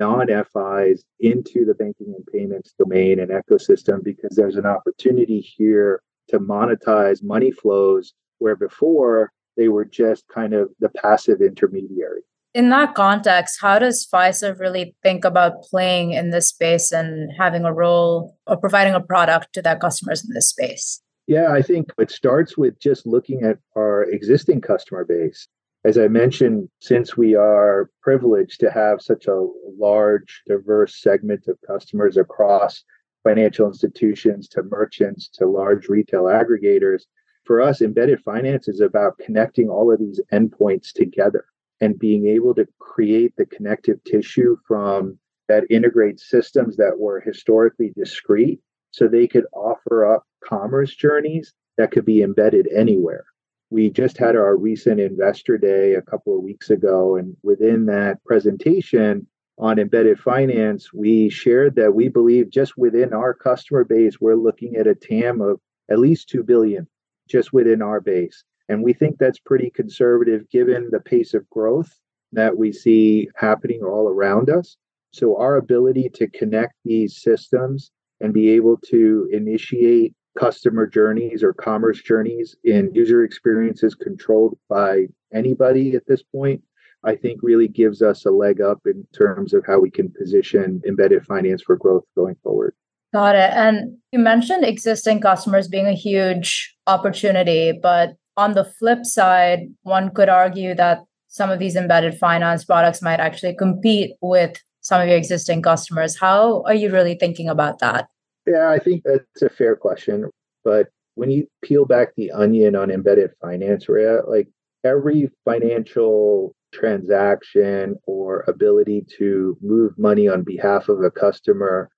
non-FIs 0.00 1.04
into 1.20 1.64
the 1.64 1.74
banking 1.74 2.14
and 2.14 2.26
payments 2.32 2.74
domain 2.78 3.20
and 3.20 3.30
ecosystem 3.30 4.02
because 4.02 4.36
there's 4.36 4.56
an 4.56 4.66
opportunity 4.66 5.40
here 5.40 6.02
to 6.28 6.38
monetize 6.38 7.22
money 7.22 7.50
flows 7.50 8.12
where 8.38 8.56
before 8.56 9.32
they 9.56 9.68
were 9.68 9.84
just 9.84 10.26
kind 10.28 10.52
of 10.52 10.70
the 10.80 10.88
passive 10.88 11.40
intermediary. 11.40 12.20
In 12.54 12.70
that 12.70 12.94
context, 12.94 13.58
how 13.60 13.78
does 13.78 14.06
Fiserv 14.10 14.60
really 14.60 14.94
think 15.02 15.24
about 15.24 15.62
playing 15.62 16.12
in 16.12 16.30
this 16.30 16.48
space 16.48 16.90
and 16.90 17.30
having 17.38 17.64
a 17.64 17.72
role 17.72 18.36
or 18.46 18.56
providing 18.56 18.94
a 18.94 19.00
product 19.00 19.52
to 19.52 19.62
their 19.62 19.76
customers 19.76 20.24
in 20.24 20.32
this 20.32 20.48
space? 20.50 21.02
Yeah, 21.26 21.52
I 21.52 21.60
think 21.60 21.92
it 21.98 22.10
starts 22.10 22.56
with 22.56 22.78
just 22.78 23.06
looking 23.06 23.42
at 23.42 23.58
our 23.76 24.04
existing 24.04 24.60
customer 24.60 25.04
base 25.04 25.48
as 25.86 25.96
I 25.98 26.08
mentioned, 26.08 26.68
since 26.80 27.16
we 27.16 27.36
are 27.36 27.90
privileged 28.02 28.58
to 28.58 28.72
have 28.72 29.00
such 29.00 29.28
a 29.28 29.46
large, 29.78 30.42
diverse 30.44 31.00
segment 31.00 31.46
of 31.46 31.58
customers 31.64 32.16
across 32.16 32.82
financial 33.22 33.68
institutions 33.68 34.48
to 34.48 34.64
merchants 34.64 35.28
to 35.34 35.46
large 35.46 35.88
retail 35.88 36.24
aggregators, 36.24 37.02
for 37.44 37.60
us, 37.60 37.82
embedded 37.82 38.20
finance 38.24 38.66
is 38.66 38.80
about 38.80 39.18
connecting 39.18 39.68
all 39.68 39.92
of 39.92 40.00
these 40.00 40.20
endpoints 40.32 40.92
together 40.92 41.44
and 41.80 41.96
being 42.00 42.26
able 42.26 42.52
to 42.56 42.66
create 42.80 43.32
the 43.36 43.46
connective 43.46 44.02
tissue 44.02 44.56
from 44.66 45.16
that 45.46 45.70
integrates 45.70 46.28
systems 46.28 46.76
that 46.78 46.98
were 46.98 47.20
historically 47.20 47.92
discrete 47.96 48.58
so 48.90 49.06
they 49.06 49.28
could 49.28 49.46
offer 49.52 50.04
up 50.04 50.24
commerce 50.42 50.96
journeys 50.96 51.54
that 51.78 51.92
could 51.92 52.04
be 52.04 52.22
embedded 52.22 52.66
anywhere 52.74 53.24
we 53.70 53.90
just 53.90 54.16
had 54.16 54.36
our 54.36 54.56
recent 54.56 55.00
investor 55.00 55.58
day 55.58 55.94
a 55.94 56.02
couple 56.02 56.36
of 56.36 56.42
weeks 56.42 56.70
ago. 56.70 57.16
And 57.16 57.36
within 57.42 57.86
that 57.86 58.22
presentation 58.24 59.26
on 59.58 59.78
embedded 59.78 60.20
finance, 60.20 60.92
we 60.92 61.28
shared 61.30 61.74
that 61.76 61.94
we 61.94 62.08
believe 62.08 62.50
just 62.50 62.76
within 62.76 63.12
our 63.12 63.34
customer 63.34 63.84
base, 63.84 64.20
we're 64.20 64.36
looking 64.36 64.76
at 64.76 64.86
a 64.86 64.94
TAM 64.94 65.40
of 65.40 65.60
at 65.90 65.98
least 65.98 66.28
2 66.28 66.42
billion 66.42 66.86
just 67.28 67.52
within 67.52 67.82
our 67.82 68.00
base. 68.00 68.44
And 68.68 68.82
we 68.82 68.92
think 68.92 69.18
that's 69.18 69.38
pretty 69.38 69.70
conservative 69.70 70.48
given 70.50 70.88
the 70.90 71.00
pace 71.00 71.34
of 71.34 71.48
growth 71.50 71.90
that 72.32 72.56
we 72.56 72.72
see 72.72 73.28
happening 73.36 73.82
all 73.82 74.08
around 74.08 74.50
us. 74.50 74.76
So, 75.12 75.36
our 75.36 75.56
ability 75.56 76.10
to 76.14 76.28
connect 76.28 76.74
these 76.84 77.16
systems 77.22 77.90
and 78.20 78.34
be 78.34 78.50
able 78.50 78.76
to 78.88 79.28
initiate 79.32 80.14
customer 80.36 80.86
journeys 80.86 81.42
or 81.42 81.52
commerce 81.52 82.00
journeys 82.02 82.56
in 82.64 82.90
user 82.94 83.24
experiences 83.24 83.94
controlled 83.94 84.56
by 84.68 85.06
anybody 85.32 85.94
at 85.94 86.06
this 86.06 86.22
point, 86.22 86.62
I 87.04 87.14
think 87.16 87.40
really 87.42 87.68
gives 87.68 88.02
us 88.02 88.24
a 88.26 88.30
leg 88.30 88.60
up 88.60 88.80
in 88.84 89.06
terms 89.16 89.54
of 89.54 89.64
how 89.66 89.80
we 89.80 89.90
can 89.90 90.12
position 90.12 90.82
embedded 90.86 91.24
finance 91.24 91.62
for 91.62 91.76
growth 91.76 92.04
going 92.16 92.36
forward. 92.42 92.74
Got 93.12 93.36
it. 93.36 93.50
And 93.52 93.96
you 94.12 94.18
mentioned 94.18 94.64
existing 94.64 95.20
customers 95.20 95.68
being 95.68 95.86
a 95.86 95.94
huge 95.94 96.74
opportunity, 96.86 97.72
but 97.72 98.16
on 98.36 98.54
the 98.54 98.64
flip 98.64 99.04
side, 99.04 99.60
one 99.82 100.10
could 100.10 100.28
argue 100.28 100.74
that 100.74 101.04
some 101.28 101.50
of 101.50 101.58
these 101.58 101.76
embedded 101.76 102.18
finance 102.18 102.64
products 102.64 103.02
might 103.02 103.20
actually 103.20 103.54
compete 103.54 104.12
with 104.20 104.60
some 104.80 105.00
of 105.00 105.08
your 105.08 105.16
existing 105.16 105.62
customers. 105.62 106.18
How 106.18 106.62
are 106.62 106.74
you 106.74 106.90
really 106.90 107.14
thinking 107.14 107.48
about 107.48 107.78
that? 107.78 108.08
Yeah, 108.46 108.70
I 108.70 108.78
think 108.78 109.02
that's 109.04 109.42
a 109.42 109.48
fair 109.48 109.76
question. 109.76 110.30
But 110.64 110.88
when 111.14 111.30
you 111.30 111.48
peel 111.62 111.84
back 111.84 112.14
the 112.14 112.30
onion 112.30 112.76
on 112.76 112.90
embedded 112.90 113.32
finance, 113.40 113.88
Rhea, 113.88 114.20
like 114.26 114.48
every 114.84 115.30
financial 115.44 116.54
transaction 116.72 117.96
or 118.06 118.44
ability 118.48 119.04
to 119.18 119.56
move 119.60 119.98
money 119.98 120.28
on 120.28 120.42
behalf 120.42 120.88
of 120.88 121.02
a 121.02 121.10
customer 121.10 121.90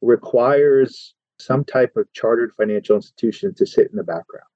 requires 0.00 1.14
some 1.38 1.64
type 1.64 1.92
of 1.96 2.12
chartered 2.12 2.52
financial 2.54 2.96
institution 2.96 3.54
to 3.54 3.66
sit 3.66 3.90
in 3.90 3.96
the 3.96 4.04
background 4.04 4.46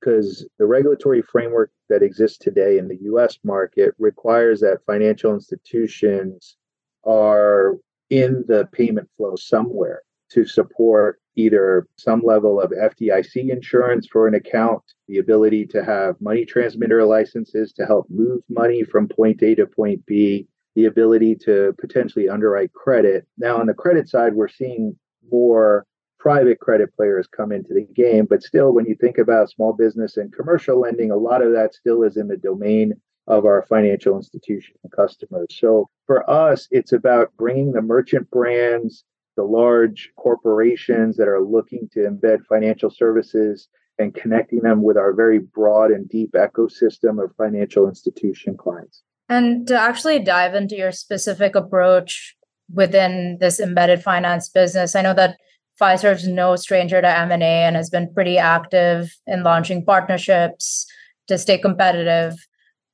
because 0.00 0.46
the 0.58 0.66
regulatory 0.66 1.22
framework 1.22 1.70
that 1.88 2.02
exists 2.02 2.38
today 2.38 2.78
in 2.78 2.86
the 2.86 2.98
US 3.02 3.38
market 3.42 3.94
requires 3.98 4.60
that 4.60 4.84
financial 4.86 5.34
institutions 5.34 6.56
are 7.04 7.76
in 8.10 8.44
the 8.46 8.68
payment 8.72 9.08
flow 9.16 9.34
somewhere 9.34 10.02
to 10.30 10.44
support 10.44 11.20
either 11.36 11.86
some 11.96 12.22
level 12.22 12.60
of 12.60 12.70
FDIC 12.70 13.50
insurance 13.50 14.06
for 14.06 14.26
an 14.26 14.34
account, 14.34 14.82
the 15.06 15.18
ability 15.18 15.66
to 15.66 15.84
have 15.84 16.20
money 16.20 16.44
transmitter 16.44 17.04
licenses 17.04 17.72
to 17.74 17.84
help 17.84 18.06
move 18.08 18.42
money 18.48 18.82
from 18.82 19.06
point 19.08 19.42
A 19.42 19.54
to 19.54 19.66
point 19.66 20.04
B, 20.06 20.46
the 20.74 20.86
ability 20.86 21.34
to 21.36 21.74
potentially 21.78 22.28
underwrite 22.28 22.72
credit. 22.72 23.26
Now, 23.38 23.58
on 23.58 23.66
the 23.66 23.74
credit 23.74 24.08
side, 24.08 24.34
we're 24.34 24.48
seeing 24.48 24.96
more 25.30 25.86
private 26.18 26.58
credit 26.58 26.94
players 26.96 27.28
come 27.28 27.52
into 27.52 27.74
the 27.74 27.86
game, 27.94 28.26
but 28.28 28.42
still, 28.42 28.72
when 28.72 28.86
you 28.86 28.96
think 28.96 29.18
about 29.18 29.50
small 29.50 29.72
business 29.72 30.16
and 30.16 30.32
commercial 30.32 30.80
lending, 30.80 31.10
a 31.10 31.16
lot 31.16 31.42
of 31.42 31.52
that 31.52 31.74
still 31.74 32.02
is 32.02 32.16
in 32.16 32.28
the 32.28 32.36
domain 32.36 32.94
of 33.26 33.44
our 33.44 33.62
financial 33.68 34.16
institution 34.16 34.74
customers. 34.94 35.48
So 35.50 35.88
for 36.06 36.28
us, 36.30 36.68
it's 36.70 36.92
about 36.92 37.32
bringing 37.36 37.72
the 37.72 37.82
merchant 37.82 38.30
brands 38.30 39.04
the 39.36 39.44
large 39.44 40.10
corporations 40.16 41.16
that 41.16 41.28
are 41.28 41.42
looking 41.42 41.88
to 41.92 42.00
embed 42.00 42.44
financial 42.48 42.90
services 42.90 43.68
and 43.98 44.14
connecting 44.14 44.60
them 44.60 44.82
with 44.82 44.96
our 44.96 45.12
very 45.12 45.38
broad 45.38 45.90
and 45.90 46.08
deep 46.08 46.32
ecosystem 46.32 47.22
of 47.22 47.34
financial 47.36 47.88
institution 47.88 48.56
clients. 48.56 49.02
And 49.28 49.66
to 49.68 49.78
actually 49.78 50.20
dive 50.20 50.54
into 50.54 50.76
your 50.76 50.92
specific 50.92 51.54
approach 51.54 52.36
within 52.72 53.38
this 53.40 53.58
embedded 53.58 54.02
finance 54.02 54.48
business, 54.48 54.94
I 54.94 55.02
know 55.02 55.14
that 55.14 55.36
Fiserv's 55.80 56.26
no 56.26 56.56
stranger 56.56 57.00
to 57.00 57.18
M&A 57.18 57.42
and 57.42 57.76
has 57.76 57.90
been 57.90 58.12
pretty 58.12 58.38
active 58.38 59.10
in 59.26 59.42
launching 59.42 59.84
partnerships 59.84 60.86
to 61.28 61.38
stay 61.38 61.58
competitive. 61.58 62.34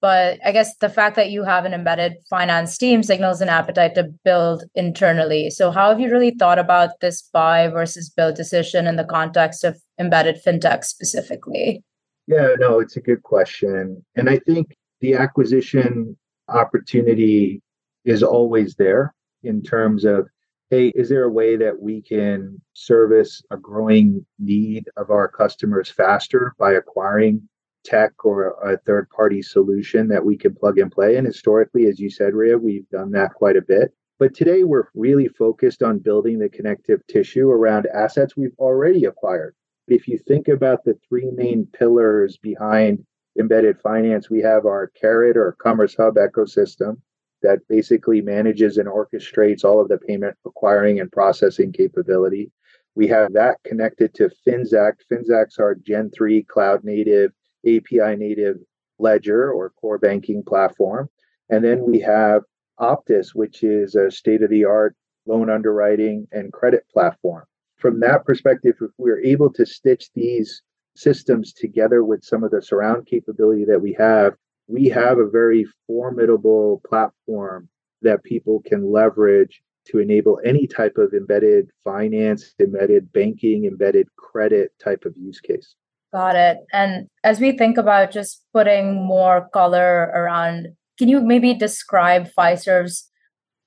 But 0.02 0.40
I 0.44 0.50
guess 0.50 0.76
the 0.78 0.88
fact 0.88 1.14
that 1.14 1.30
you 1.30 1.44
have 1.44 1.64
an 1.64 1.73
embedded 1.73 2.14
finance 2.28 2.76
team 2.76 3.04
signals 3.04 3.40
an 3.40 3.49
appetite 3.49 3.94
to 3.94 4.12
build 4.25 4.64
internally. 4.75 5.49
So, 5.49 5.71
how 5.71 5.88
have 5.90 6.00
you 6.00 6.11
really 6.11 6.32
thought 6.32 6.59
about 6.59 7.00
this 7.00 7.23
buy 7.32 7.68
versus 7.68 8.11
build 8.11 8.35
decision 8.35 8.88
in 8.88 8.97
the 8.97 9.04
context 9.04 9.62
of 9.62 9.80
embedded 10.00 10.40
fintech 10.44 10.85
specifically? 10.85 11.85
Yeah, 12.26 12.49
no, 12.59 12.80
it's 12.80 12.97
a 12.97 13.00
good 13.00 13.23
question. 13.23 14.04
And 14.16 14.28
I 14.28 14.40
think 14.40 14.76
the 15.00 15.14
acquisition 15.14 16.16
opportunity 16.49 17.62
is 18.04 18.25
always 18.25 18.75
there 18.75 19.14
in 19.44 19.62
terms 19.62 20.04
of 20.04 20.26
hey, 20.71 20.90
is 20.94 21.11
there 21.11 21.25
a 21.25 21.30
way 21.30 21.54
that 21.54 21.82
we 21.82 22.00
can 22.00 22.59
service 22.73 23.42
a 23.50 23.59
growing 23.59 24.25
need 24.38 24.88
of 24.97 25.11
our 25.11 25.28
customers 25.28 25.90
faster 25.90 26.54
by 26.59 26.73
acquiring 26.73 27.47
tech 27.84 28.24
or 28.24 28.56
a 28.62 28.78
third 28.78 29.08
party 29.10 29.42
solution 29.42 30.08
that 30.08 30.24
we 30.24 30.36
can 30.36 30.54
plug 30.54 30.78
and 30.78 30.90
play. 30.90 31.16
And 31.16 31.26
historically, 31.26 31.86
as 31.86 31.98
you 31.98 32.10
said, 32.10 32.34
Rhea, 32.34 32.58
we've 32.58 32.88
done 32.90 33.10
that 33.12 33.34
quite 33.34 33.56
a 33.56 33.62
bit. 33.62 33.92
But 34.18 34.34
today 34.34 34.62
we're 34.62 34.88
really 34.94 35.28
focused 35.28 35.82
on 35.82 35.98
building 35.98 36.38
the 36.38 36.48
connective 36.48 37.04
tissue 37.08 37.50
around 37.50 37.86
assets 37.92 38.36
we've 38.36 38.54
already 38.58 39.04
acquired. 39.04 39.54
If 39.88 40.06
you 40.06 40.18
think 40.18 40.48
about 40.48 40.84
the 40.84 40.96
three 41.08 41.30
main 41.32 41.66
pillars 41.66 42.36
behind 42.36 43.04
embedded 43.38 43.80
finance, 43.80 44.30
we 44.30 44.40
have 44.40 44.64
our 44.64 44.92
Carat 45.00 45.36
or 45.36 45.56
Commerce 45.60 45.96
Hub 45.96 46.14
ecosystem 46.14 46.98
that 47.42 47.66
basically 47.68 48.20
manages 48.20 48.78
and 48.78 48.88
orchestrates 48.88 49.64
all 49.64 49.80
of 49.80 49.88
the 49.88 49.98
payment 49.98 50.36
acquiring 50.46 51.00
and 51.00 51.10
processing 51.10 51.72
capability. 51.72 52.52
We 52.94 53.08
have 53.08 53.32
that 53.32 53.56
connected 53.64 54.14
to 54.14 54.30
Finxact. 54.46 55.00
Finxact's 55.10 55.58
our 55.58 55.74
Gen 55.74 56.10
3 56.10 56.44
cloud 56.44 56.84
native 56.84 57.32
API 57.66 58.16
native 58.16 58.59
ledger 58.99 59.50
or 59.50 59.71
core 59.71 59.99
banking 59.99 60.42
platform. 60.42 61.09
And 61.50 61.64
then 61.64 61.85
we 61.85 62.00
have 62.00 62.42
Optis, 62.81 63.35
which 63.35 63.62
is 63.62 63.95
a 63.95 64.11
state 64.11 64.42
of 64.42 64.50
the 64.50 64.64
art 64.64 64.97
loan 65.26 65.50
underwriting 65.50 66.26
and 66.33 66.52
credit 66.52 66.85
platform. 66.92 67.45
From 67.76 68.00
that 68.00 68.25
perspective, 68.25 68.76
if 68.81 68.90
we're 68.99 69.21
able 69.21 69.52
to 69.52 69.66
stitch 69.66 70.11
these 70.14 70.62
systems 70.97 71.52
together 71.52 72.04
with 72.04 72.25
some 72.25 72.45
of 72.45 72.50
the 72.50 72.62
surround 72.62 73.07
capability 73.07 73.64
that 73.64 73.81
we 73.81 73.92
have, 73.95 74.35
we 74.66 74.88
have 74.88 75.19
a 75.19 75.28
very 75.28 75.66
formidable 75.87 76.81
platform 76.87 77.69
that 78.02 78.23
people 78.25 78.62
can 78.64 78.90
leverage 78.90 79.62
to 79.85 79.99
enable 79.99 80.40
any 80.45 80.66
type 80.66 80.97
of 80.97 81.12
embedded 81.12 81.71
finance, 81.83 82.54
embedded 82.61 83.12
banking, 83.12 83.64
embedded 83.64 84.09
credit 84.16 84.73
type 84.78 85.04
of 85.04 85.16
use 85.16 85.40
case. 85.40 85.75
Got 86.12 86.37
it. 86.37 86.59
And 86.73 87.09
as 87.25 87.40
we 87.40 87.57
think 87.57 87.78
about 87.78 88.11
just 88.11 88.45
putting 88.52 88.95
more 88.95 89.49
color 89.52 90.12
around, 90.14 90.69
can 90.99 91.09
you 91.09 91.21
maybe 91.21 91.54
describe 91.54 92.28
Fiserv's 92.37 93.11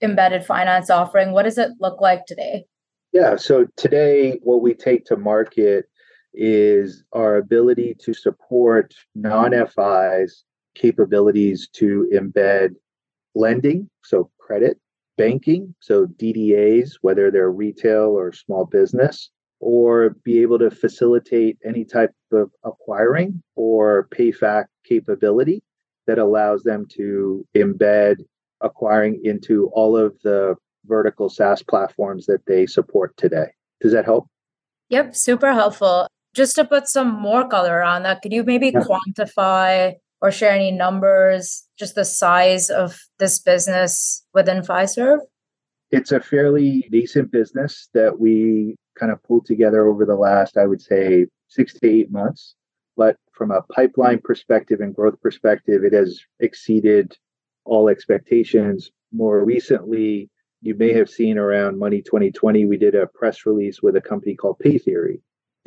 embedded 0.01 0.45
finance 0.45 0.89
offering? 0.89 1.31
What 1.31 1.43
does 1.43 1.57
it 1.57 1.71
look 1.79 1.99
like 2.01 2.25
today? 2.27 2.65
Yeah. 3.13 3.35
So 3.37 3.65
today, 3.77 4.39
what 4.43 4.61
we 4.61 4.73
take 4.73 5.05
to 5.05 5.17
market 5.17 5.85
is 6.33 7.03
our 7.13 7.37
ability 7.37 7.95
to 8.01 8.13
support 8.13 8.93
non 9.15 9.51
FIs 9.51 10.43
capabilities 10.75 11.69
to 11.73 12.07
embed 12.13 12.75
lending, 13.33 13.89
so 14.03 14.29
credit, 14.37 14.77
banking, 15.17 15.73
so 15.79 16.05
DDAs, 16.05 16.97
whether 17.01 17.31
they're 17.31 17.51
retail 17.51 18.09
or 18.09 18.31
small 18.33 18.65
business, 18.65 19.31
or 19.59 20.11
be 20.23 20.41
able 20.41 20.59
to 20.59 20.69
facilitate 20.69 21.57
any 21.65 21.85
type 21.85 22.11
of 22.31 22.51
acquiring 22.63 23.41
or 23.55 24.07
payfac 24.15 24.65
capability 24.83 25.63
that 26.07 26.19
allows 26.19 26.63
them 26.63 26.85
to 26.89 27.45
embed 27.55 28.17
acquiring 28.61 29.19
into 29.23 29.69
all 29.73 29.97
of 29.97 30.15
the 30.23 30.55
vertical 30.85 31.29
SaaS 31.29 31.63
platforms 31.63 32.25
that 32.27 32.45
they 32.47 32.65
support 32.65 33.15
today. 33.17 33.47
Does 33.81 33.91
that 33.93 34.05
help? 34.05 34.27
Yep, 34.89 35.15
super 35.15 35.53
helpful. 35.53 36.07
Just 36.33 36.55
to 36.55 36.65
put 36.65 36.87
some 36.87 37.09
more 37.09 37.47
color 37.47 37.81
on 37.81 38.03
that, 38.03 38.21
could 38.21 38.33
you 38.33 38.43
maybe 38.43 38.67
yeah. 38.67 38.81
quantify 38.81 39.93
or 40.21 40.31
share 40.31 40.51
any 40.51 40.71
numbers, 40.71 41.63
just 41.77 41.95
the 41.95 42.05
size 42.05 42.69
of 42.69 42.99
this 43.19 43.39
business 43.39 44.23
within 44.33 44.61
Fiserv? 44.61 45.19
It's 45.91 46.11
a 46.11 46.19
fairly 46.19 46.87
decent 46.91 47.31
business 47.31 47.89
that 47.93 48.19
we 48.19 48.75
kind 48.95 49.11
of 49.11 49.21
pulled 49.23 49.45
together 49.45 49.87
over 49.87 50.05
the 50.05 50.15
last, 50.15 50.57
I 50.57 50.65
would 50.65 50.81
say, 50.81 51.27
six 51.47 51.73
to 51.75 51.87
eight 51.87 52.11
months. 52.11 52.55
But 52.97 53.17
from 53.31 53.51
a 53.51 53.61
pipeline 53.61 54.19
perspective 54.19 54.79
and 54.79 54.95
growth 54.95 55.19
perspective, 55.21 55.83
it 55.83 55.93
has 55.93 56.19
exceeded 56.39 57.15
all 57.65 57.89
expectations. 57.89 58.91
More 59.11 59.43
recently, 59.43 60.29
you 60.61 60.75
may 60.75 60.93
have 60.93 61.09
seen 61.09 61.37
around 61.37 61.77
Money 61.77 62.01
2020, 62.01 62.65
we 62.65 62.77
did 62.77 62.95
a 62.95 63.07
press 63.07 63.45
release 63.45 63.81
with 63.81 63.95
a 63.95 64.01
company 64.01 64.35
called 64.35 64.57
PayTheory. 64.63 65.19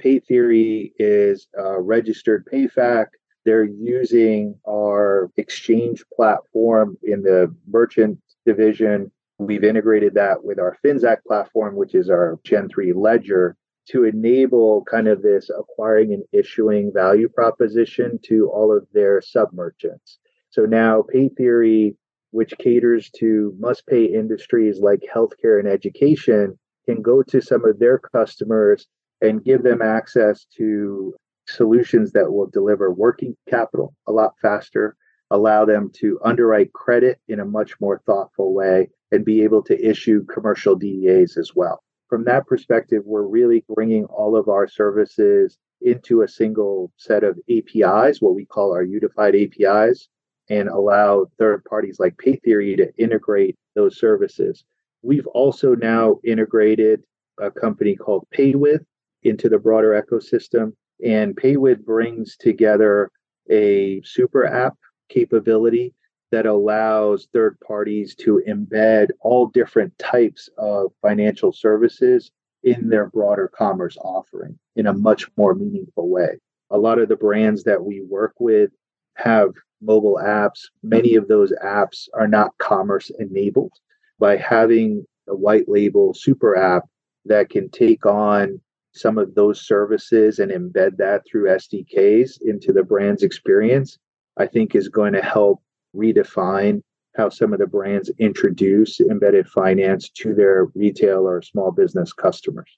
PayTheory 0.02 0.92
is 0.98 1.48
a 1.56 1.80
registered 1.80 2.46
PayFac. 2.52 3.06
They're 3.44 3.64
using 3.64 4.54
our 4.68 5.30
exchange 5.36 6.04
platform 6.14 6.96
in 7.02 7.22
the 7.22 7.54
merchant 7.68 8.18
division 8.46 9.10
We've 9.38 9.64
integrated 9.64 10.14
that 10.14 10.42
with 10.42 10.58
our 10.58 10.76
Finxact 10.84 11.22
platform, 11.26 11.76
which 11.76 11.94
is 11.94 12.10
our 12.10 12.38
Gen 12.44 12.68
3 12.68 12.92
ledger, 12.92 13.56
to 13.90 14.04
enable 14.04 14.84
kind 14.84 15.08
of 15.08 15.22
this 15.22 15.48
acquiring 15.56 16.12
and 16.12 16.24
issuing 16.32 16.92
value 16.92 17.28
proposition 17.28 18.18
to 18.24 18.50
all 18.50 18.76
of 18.76 18.86
their 18.92 19.22
sub 19.22 19.52
merchants. 19.52 20.18
So 20.50 20.62
now 20.62 21.04
PayTheory, 21.14 21.94
which 22.30 22.52
caters 22.58 23.10
to 23.18 23.54
must 23.58 23.86
pay 23.86 24.04
industries 24.04 24.80
like 24.80 25.00
healthcare 25.14 25.58
and 25.58 25.68
education, 25.68 26.58
can 26.84 27.00
go 27.00 27.22
to 27.22 27.40
some 27.40 27.64
of 27.64 27.78
their 27.78 27.98
customers 27.98 28.86
and 29.20 29.44
give 29.44 29.62
them 29.62 29.82
access 29.82 30.46
to 30.56 31.14
solutions 31.46 32.12
that 32.12 32.30
will 32.30 32.46
deliver 32.46 32.92
working 32.92 33.36
capital 33.48 33.94
a 34.06 34.12
lot 34.12 34.34
faster, 34.42 34.96
allow 35.30 35.64
them 35.64 35.90
to 35.94 36.18
underwrite 36.24 36.72
credit 36.72 37.20
in 37.28 37.40
a 37.40 37.44
much 37.44 37.80
more 37.80 38.00
thoughtful 38.06 38.54
way, 38.54 38.88
and 39.10 39.24
be 39.24 39.42
able 39.42 39.62
to 39.62 39.86
issue 39.86 40.24
commercial 40.26 40.78
DDAs 40.78 41.36
as 41.36 41.52
well. 41.54 41.82
From 42.08 42.24
that 42.24 42.46
perspective, 42.46 43.02
we're 43.04 43.26
really 43.26 43.64
bringing 43.68 44.04
all 44.06 44.36
of 44.36 44.48
our 44.48 44.66
services 44.66 45.58
into 45.80 46.22
a 46.22 46.28
single 46.28 46.90
set 46.96 47.22
of 47.22 47.38
APIs, 47.50 48.20
what 48.20 48.34
we 48.34 48.44
call 48.44 48.72
our 48.72 48.82
unified 48.82 49.34
APIs, 49.34 50.08
and 50.50 50.68
allow 50.68 51.26
third 51.38 51.64
parties 51.64 52.00
like 52.00 52.16
PayTheory 52.16 52.76
to 52.78 52.90
integrate 52.96 53.56
those 53.74 53.98
services. 53.98 54.64
We've 55.02 55.26
also 55.28 55.74
now 55.74 56.16
integrated 56.24 57.02
a 57.38 57.50
company 57.50 57.94
called 57.94 58.26
PayWith 58.36 58.84
into 59.22 59.48
the 59.48 59.58
broader 59.58 60.02
ecosystem, 60.02 60.72
and 61.04 61.36
PayWith 61.36 61.84
brings 61.84 62.36
together 62.36 63.10
a 63.50 64.00
super 64.04 64.46
app 64.46 64.74
capability 65.08 65.94
that 66.30 66.46
allows 66.46 67.28
third 67.32 67.58
parties 67.60 68.14
to 68.14 68.42
embed 68.46 69.08
all 69.20 69.46
different 69.46 69.96
types 69.98 70.48
of 70.58 70.92
financial 71.00 71.52
services 71.52 72.30
in 72.64 72.88
their 72.88 73.06
broader 73.06 73.50
commerce 73.56 73.96
offering 73.98 74.58
in 74.76 74.86
a 74.86 74.92
much 74.92 75.26
more 75.36 75.54
meaningful 75.54 76.08
way. 76.08 76.38
A 76.70 76.78
lot 76.78 76.98
of 76.98 77.08
the 77.08 77.16
brands 77.16 77.64
that 77.64 77.82
we 77.82 78.02
work 78.02 78.34
with 78.38 78.70
have 79.14 79.50
mobile 79.80 80.18
apps. 80.22 80.60
Many 80.82 81.14
of 81.14 81.28
those 81.28 81.52
apps 81.64 82.08
are 82.14 82.28
not 82.28 82.56
commerce 82.58 83.10
enabled. 83.18 83.72
By 84.18 84.36
having 84.36 85.06
a 85.28 85.36
white 85.36 85.68
label 85.68 86.12
super 86.12 86.56
app 86.56 86.84
that 87.24 87.50
can 87.50 87.70
take 87.70 88.04
on 88.04 88.60
some 88.92 89.18
of 89.18 89.34
those 89.34 89.66
services 89.66 90.40
and 90.40 90.50
embed 90.50 90.96
that 90.96 91.22
through 91.26 91.48
SDKs 91.48 92.40
into 92.42 92.72
the 92.72 92.82
brand's 92.82 93.22
experience, 93.22 93.98
I 94.38 94.46
think 94.46 94.74
is 94.74 94.88
going 94.88 95.12
to 95.12 95.22
help 95.22 95.62
redefine 95.94 96.82
how 97.16 97.28
some 97.28 97.52
of 97.52 97.58
the 97.58 97.66
brands 97.66 98.10
introduce 98.18 99.00
embedded 99.00 99.48
finance 99.48 100.08
to 100.10 100.34
their 100.34 100.66
retail 100.74 101.26
or 101.28 101.42
small 101.42 101.72
business 101.72 102.12
customers. 102.12 102.70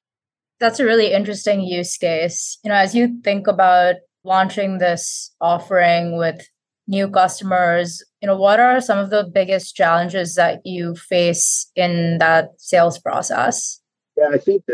That's 0.59 0.81
a 0.81 0.85
really 0.85 1.13
interesting 1.13 1.61
use 1.61 1.97
case. 1.97 2.59
You 2.65 2.71
know, 2.71 2.77
as 2.77 2.95
you 2.95 3.21
think 3.23 3.47
about 3.47 3.97
launching 4.25 4.79
this 4.79 5.35
offering 5.41 6.17
with 6.17 6.47
new 6.87 7.09
customers, 7.09 8.03
you 8.21 8.27
know, 8.27 8.37
what 8.37 8.61
are 8.61 8.81
some 8.81 8.99
of 8.99 9.11
the 9.11 9.25
biggest 9.25 9.75
challenges 9.75 10.35
that 10.35 10.61
you 10.65 10.95
face 10.97 11.71
in 11.77 12.19
that 12.19 12.51
sales 12.59 12.99
process? 12.99 13.80
Yeah, 14.21 14.29
I 14.35 14.39
think 14.39 14.65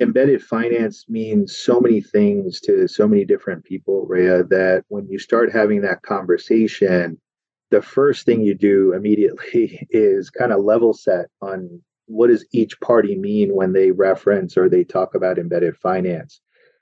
embedded 0.00 0.42
finance 0.42 1.04
means 1.08 1.56
so 1.56 1.78
many 1.80 2.00
things 2.00 2.60
to 2.62 2.88
so 2.88 3.06
many 3.06 3.24
different 3.24 3.64
people, 3.64 4.04
Rhea, 4.06 4.42
that 4.44 4.84
when 4.88 5.06
you 5.08 5.20
start 5.20 5.52
having 5.52 5.82
that 5.82 6.02
conversation, 6.02 7.20
the 7.70 7.80
first 7.80 8.26
thing 8.26 8.42
you 8.42 8.56
do 8.56 8.94
immediately 8.94 9.86
is 9.90 10.30
kind 10.30 10.52
of 10.52 10.64
level 10.64 10.92
set 10.92 11.26
on 11.40 11.80
what 12.06 12.26
does 12.26 12.44
each 12.52 12.80
party 12.80 13.14
mean 13.14 13.54
when 13.54 13.72
they 13.72 13.92
reference 13.92 14.56
or 14.56 14.68
they 14.68 14.82
talk 14.82 15.14
about 15.14 15.38
embedded 15.38 15.76
finance. 15.76 16.40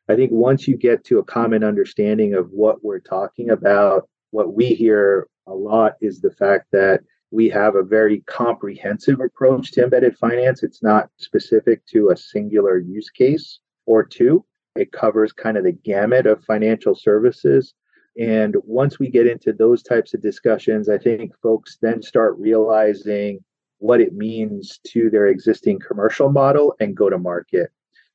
I 0.08 0.16
think 0.16 0.30
once 0.32 0.66
you 0.66 0.78
get 0.78 1.04
to 1.06 1.18
a 1.18 1.24
common 1.24 1.62
understanding 1.62 2.32
of 2.32 2.48
what 2.50 2.82
we're 2.82 3.00
talking 3.00 3.50
about, 3.50 4.08
what 4.30 4.54
we 4.54 4.68
hear 4.68 5.28
a 5.46 5.54
lot 5.54 5.94
is 6.00 6.20
the 6.22 6.30
fact 6.30 6.68
that 6.72 7.00
we 7.30 7.48
have 7.48 7.74
a 7.74 7.82
very 7.82 8.20
comprehensive 8.26 9.20
approach 9.20 9.72
to 9.72 9.84
embedded 9.84 10.16
finance. 10.16 10.62
It's 10.62 10.82
not 10.82 11.10
specific 11.18 11.84
to 11.86 12.10
a 12.10 12.16
singular 12.16 12.78
use 12.78 13.10
case 13.10 13.60
or 13.86 14.04
two. 14.04 14.44
It 14.76 14.92
covers 14.92 15.32
kind 15.32 15.56
of 15.56 15.64
the 15.64 15.72
gamut 15.72 16.26
of 16.26 16.44
financial 16.44 16.94
services 16.94 17.74
and 18.18 18.56
once 18.64 18.98
we 18.98 19.10
get 19.10 19.26
into 19.26 19.52
those 19.52 19.82
types 19.82 20.14
of 20.14 20.22
discussions, 20.22 20.88
I 20.88 20.98
think 20.98 21.32
folks 21.42 21.76
then 21.80 22.02
start 22.02 22.38
realizing 22.38 23.44
what 23.78 24.00
it 24.00 24.14
means 24.14 24.78
to 24.88 25.10
their 25.10 25.26
existing 25.26 25.80
commercial 25.86 26.30
model 26.30 26.74
and 26.80 26.96
go 26.96 27.10
to 27.10 27.18
market. 27.18 27.70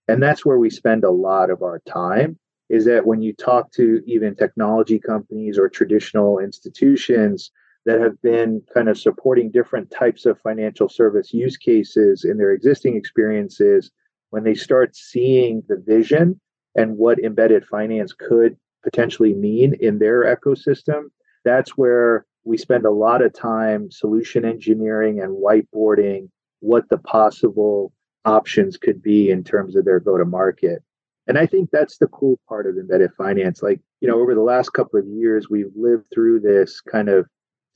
And 0.08 0.22
that's 0.22 0.44
where 0.44 0.58
we 0.58 0.72
spend 0.72 1.03
a 1.03 1.12
lot 1.12 1.51
of 1.51 1.62
our 1.62 1.80
time 1.88 2.39
is 2.70 2.86
that 2.86 3.06
when 3.06 3.22
you 3.22 3.34
talk 3.34 3.72
to 3.74 4.01
even 4.08 4.34
technology 4.34 4.98
companies 4.98 5.60
or 5.60 5.70
traditional 5.70 6.39
institutions 6.39 7.51
that 7.86 8.00
have 8.00 8.22
been 8.22 8.62
kind 8.74 8.90
of 8.90 8.98
supporting 8.98 9.52
different 9.52 9.90
types 9.92 10.26
of 10.26 10.40
financial 10.40 10.88
service 10.88 11.34
use 11.34 11.58
cases 11.58 12.26
in 12.26 12.38
their 12.38 12.52
existing 12.52 12.96
experiences, 12.96 13.92
when 14.30 14.44
they 14.44 14.56
start 14.56 14.96
seeing 14.96 15.64
the 15.68 15.82
vision 15.86 16.40
and 16.76 16.98
what 16.98 17.20
embedded 17.20 17.66
finance 17.66 18.14
could 18.14 18.56
potentially 18.84 19.34
mean 19.34 19.76
in 19.80 20.00
their 20.00 20.24
ecosystem. 20.24 21.04
That's 21.44 21.72
where 21.72 22.26
we 22.44 22.58
spend 22.58 22.86
a 22.86 22.92
lot 22.92 23.22
of 23.22 23.34
time 23.34 23.92
solution 23.92 24.46
engineering 24.46 25.20
and 25.20 25.38
whiteboarding 25.38 26.30
what 26.60 26.88
the 26.90 26.98
possible 26.98 27.94
options 28.26 28.78
could 28.78 29.02
be 29.02 29.30
in 29.30 29.44
terms 29.44 29.75
of 29.75 29.86
their 29.86 30.00
go 30.00 30.18
to 30.18 30.25
market. 30.25 30.84
And 31.27 31.38
I 31.38 31.46
think 31.46 31.70
that's 31.72 31.98
the 31.98 32.08
cool 32.08 32.40
part 32.48 32.68
of 32.68 32.77
embedded 32.77 33.12
finance. 33.18 33.62
Like, 33.62 33.79
you 34.00 34.08
know, 34.08 34.20
over 34.20 34.34
the 34.34 34.42
last 34.42 34.70
couple 34.70 35.00
of 35.00 35.08
years, 35.08 35.50
we've 35.50 35.72
lived 35.75 36.05
through 36.14 36.40
this 36.40 36.82
kind 36.82 37.10
of 37.10 37.27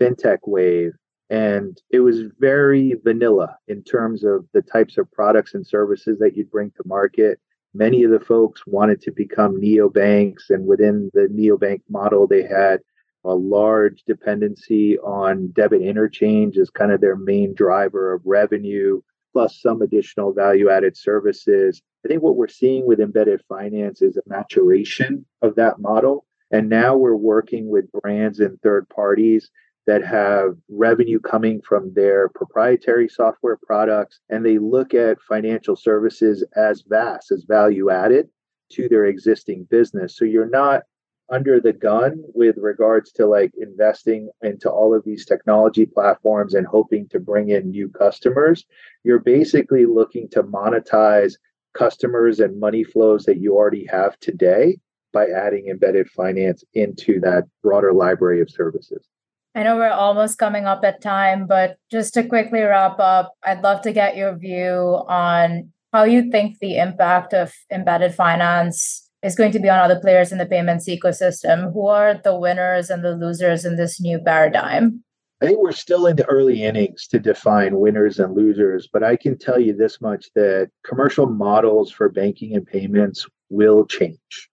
fintech 0.01 0.39
wave, 0.45 0.93
and 1.29 1.81
it 1.89 1.99
was 1.99 2.23
very 2.39 2.95
vanilla 3.03 3.58
in 3.67 3.84
terms 3.84 4.23
of 4.23 4.45
the 4.53 4.62
types 4.62 4.97
of 4.97 5.12
products 5.12 5.53
and 5.53 5.65
services 5.65 6.19
that 6.19 6.36
you'd 6.36 6.51
bring 6.51 6.71
to 6.71 6.84
market. 6.86 7.39
Many 7.73 8.03
of 8.03 8.12
the 8.12 8.19
folks 8.19 8.65
wanted 8.67 9.01
to 9.01 9.12
become 9.12 9.60
neobanks, 9.60 10.49
and 10.49 10.65
within 10.65 11.10
the 11.13 11.27
neobank 11.27 11.81
model, 11.89 12.27
they 12.27 12.43
had 12.43 12.79
a 13.25 13.34
large 13.34 14.03
dependency 14.05 14.99
on 14.99 15.47
debit 15.47 15.81
interchange 15.81 16.58
as 16.58 16.69
kind 16.69 16.91
of 16.91 17.01
their 17.01 17.15
main 17.15 17.55
driver 17.55 18.13
of 18.13 18.21
revenue, 18.23 19.01
plus 19.34 19.60
some 19.62 19.81
additional 19.81 20.31
value 20.31 20.69
added 20.69 20.95
services. 20.95 21.81
I 22.05 22.08
think 22.08 22.21
what 22.21 22.36
we're 22.36 22.47
seeing 22.47 22.86
with 22.86 22.99
embedded 22.99 23.41
finance 23.49 24.01
is 24.01 24.15
a 24.15 24.21
maturation 24.27 25.25
of 25.41 25.55
that 25.55 25.79
model. 25.79 26.25
And 26.51 26.69
now 26.69 26.95
we're 26.95 27.15
working 27.15 27.67
with 27.67 27.91
brands 27.91 28.39
and 28.39 28.62
third 28.62 28.88
parties 28.89 29.49
that 29.88 30.04
have 30.04 30.56
revenue 30.67 31.19
coming 31.19 31.62
from 31.62 31.93
their 31.93 32.30
proprietary 32.30 33.08
software 33.08 33.58
products 33.65 34.19
and 34.30 34.45
they 34.45 34.58
look 34.58 34.93
at 34.93 35.21
financial 35.21 35.76
services 35.76 36.43
as 36.56 36.84
vast 36.88 37.32
as 37.32 37.45
value 37.48 37.89
added 37.89 38.28
to 38.71 38.89
their 38.89 39.06
existing 39.06 39.67
business. 39.69 40.17
So 40.17 40.26
you're 40.26 40.50
not 40.50 40.84
under 41.30 41.60
the 41.60 41.74
gun 41.74 42.24
with 42.34 42.56
regards 42.58 43.12
to 43.12 43.26
like 43.26 43.52
investing 43.60 44.30
into 44.43 44.69
all 44.69 44.93
of 44.93 45.04
these 45.04 45.26
technology 45.26 45.86
platforms 45.86 46.54
and 46.54 46.67
hoping 46.67 47.08
to 47.10 47.19
bring 47.19 47.50
in 47.50 47.69
new 47.69 47.89
customers. 47.89 48.65
You're 49.04 49.19
basically 49.19 49.86
looking 49.86 50.30
to 50.30 50.43
monetize 50.43 51.34
customers 51.74 52.39
and 52.39 52.60
money 52.60 52.84
flows 52.84 53.26
that 53.26 53.39
you 53.39 53.56
already 53.56 53.86
have 53.86 54.19
today 54.19 54.78
by 55.13 55.28
adding 55.28 55.67
embedded 55.67 56.10
finance 56.10 56.63
into 56.74 57.19
that 57.21 57.43
broader 57.63 57.93
library 57.93 58.41
of 58.41 58.50
services 58.50 59.08
I 59.55 59.63
know 59.63 59.77
we're 59.77 59.89
almost 59.89 60.37
coming 60.37 60.65
up 60.65 60.83
at 60.83 61.01
time, 61.01 61.47
but 61.47 61.77
just 61.89 62.13
to 62.15 62.27
quickly 62.27 62.61
wrap 62.61 62.99
up, 62.99 63.33
I'd 63.41 63.63
love 63.63 63.81
to 63.83 63.93
get 63.93 64.17
your 64.17 64.37
view 64.37 65.01
on 65.07 65.71
how 65.93 66.03
you 66.03 66.29
think 66.29 66.59
the 66.59 66.77
impact 66.77 67.33
of 67.33 67.53
embedded 67.71 68.13
finance 68.13 69.09
is 69.23 69.33
going 69.33 69.53
to 69.53 69.59
be 69.59 69.69
on 69.69 69.79
other 69.79 69.97
players 69.97 70.33
in 70.33 70.39
the 70.39 70.45
payments 70.45 70.89
ecosystem. 70.89 71.71
Who 71.71 71.87
are 71.87 72.19
the 72.21 72.37
winners 72.37 72.89
and 72.89 73.01
the 73.01 73.15
losers 73.15 73.63
in 73.63 73.77
this 73.77 74.01
new 74.01 74.19
paradigm? 74.19 75.01
I 75.41 75.45
think 75.45 75.59
we're 75.59 75.71
still 75.71 76.05
in 76.05 76.17
the 76.17 76.25
early 76.25 76.61
innings 76.61 77.07
to 77.07 77.19
define 77.19 77.79
winners 77.79 78.19
and 78.19 78.35
losers, 78.35 78.89
but 78.91 79.03
I 79.03 79.15
can 79.15 79.37
tell 79.37 79.59
you 79.59 79.73
this 79.73 80.01
much 80.01 80.29
that 80.35 80.69
commercial 80.85 81.27
models 81.27 81.91
for 81.91 82.09
banking 82.09 82.55
and 82.55 82.67
payments 82.67 83.25
will 83.49 83.85
change. 83.85 84.49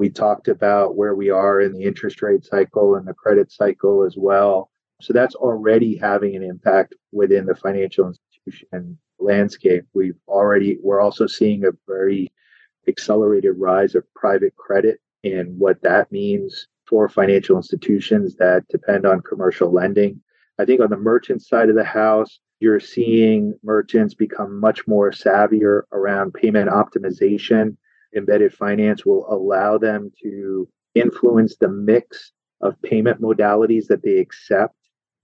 We 0.00 0.08
talked 0.08 0.48
about 0.48 0.96
where 0.96 1.14
we 1.14 1.28
are 1.28 1.60
in 1.60 1.74
the 1.74 1.84
interest 1.84 2.22
rate 2.22 2.42
cycle 2.42 2.94
and 2.94 3.06
the 3.06 3.12
credit 3.12 3.52
cycle 3.52 4.02
as 4.02 4.14
well. 4.16 4.70
So 5.02 5.12
that's 5.12 5.34
already 5.34 5.94
having 5.94 6.34
an 6.34 6.42
impact 6.42 6.94
within 7.12 7.44
the 7.44 7.54
financial 7.54 8.06
institution 8.06 8.96
landscape. 9.18 9.84
We've 9.92 10.16
already, 10.26 10.78
we're 10.82 11.02
also 11.02 11.26
seeing 11.26 11.66
a 11.66 11.72
very 11.86 12.32
accelerated 12.88 13.58
rise 13.58 13.94
of 13.94 14.10
private 14.14 14.56
credit 14.56 15.02
and 15.22 15.58
what 15.58 15.82
that 15.82 16.10
means 16.10 16.66
for 16.86 17.06
financial 17.10 17.58
institutions 17.58 18.36
that 18.36 18.66
depend 18.70 19.04
on 19.04 19.20
commercial 19.20 19.70
lending. 19.70 20.22
I 20.58 20.64
think 20.64 20.80
on 20.80 20.88
the 20.88 20.96
merchant 20.96 21.42
side 21.42 21.68
of 21.68 21.76
the 21.76 21.84
house, 21.84 22.40
you're 22.58 22.80
seeing 22.80 23.52
merchants 23.62 24.14
become 24.14 24.60
much 24.60 24.88
more 24.88 25.10
savvier 25.10 25.82
around 25.92 26.32
payment 26.32 26.70
optimization 26.70 27.76
embedded 28.16 28.52
finance 28.52 29.04
will 29.04 29.26
allow 29.32 29.78
them 29.78 30.10
to 30.22 30.68
influence 30.94 31.56
the 31.56 31.68
mix 31.68 32.32
of 32.60 32.80
payment 32.82 33.20
modalities 33.20 33.86
that 33.86 34.02
they 34.02 34.18
accept 34.18 34.74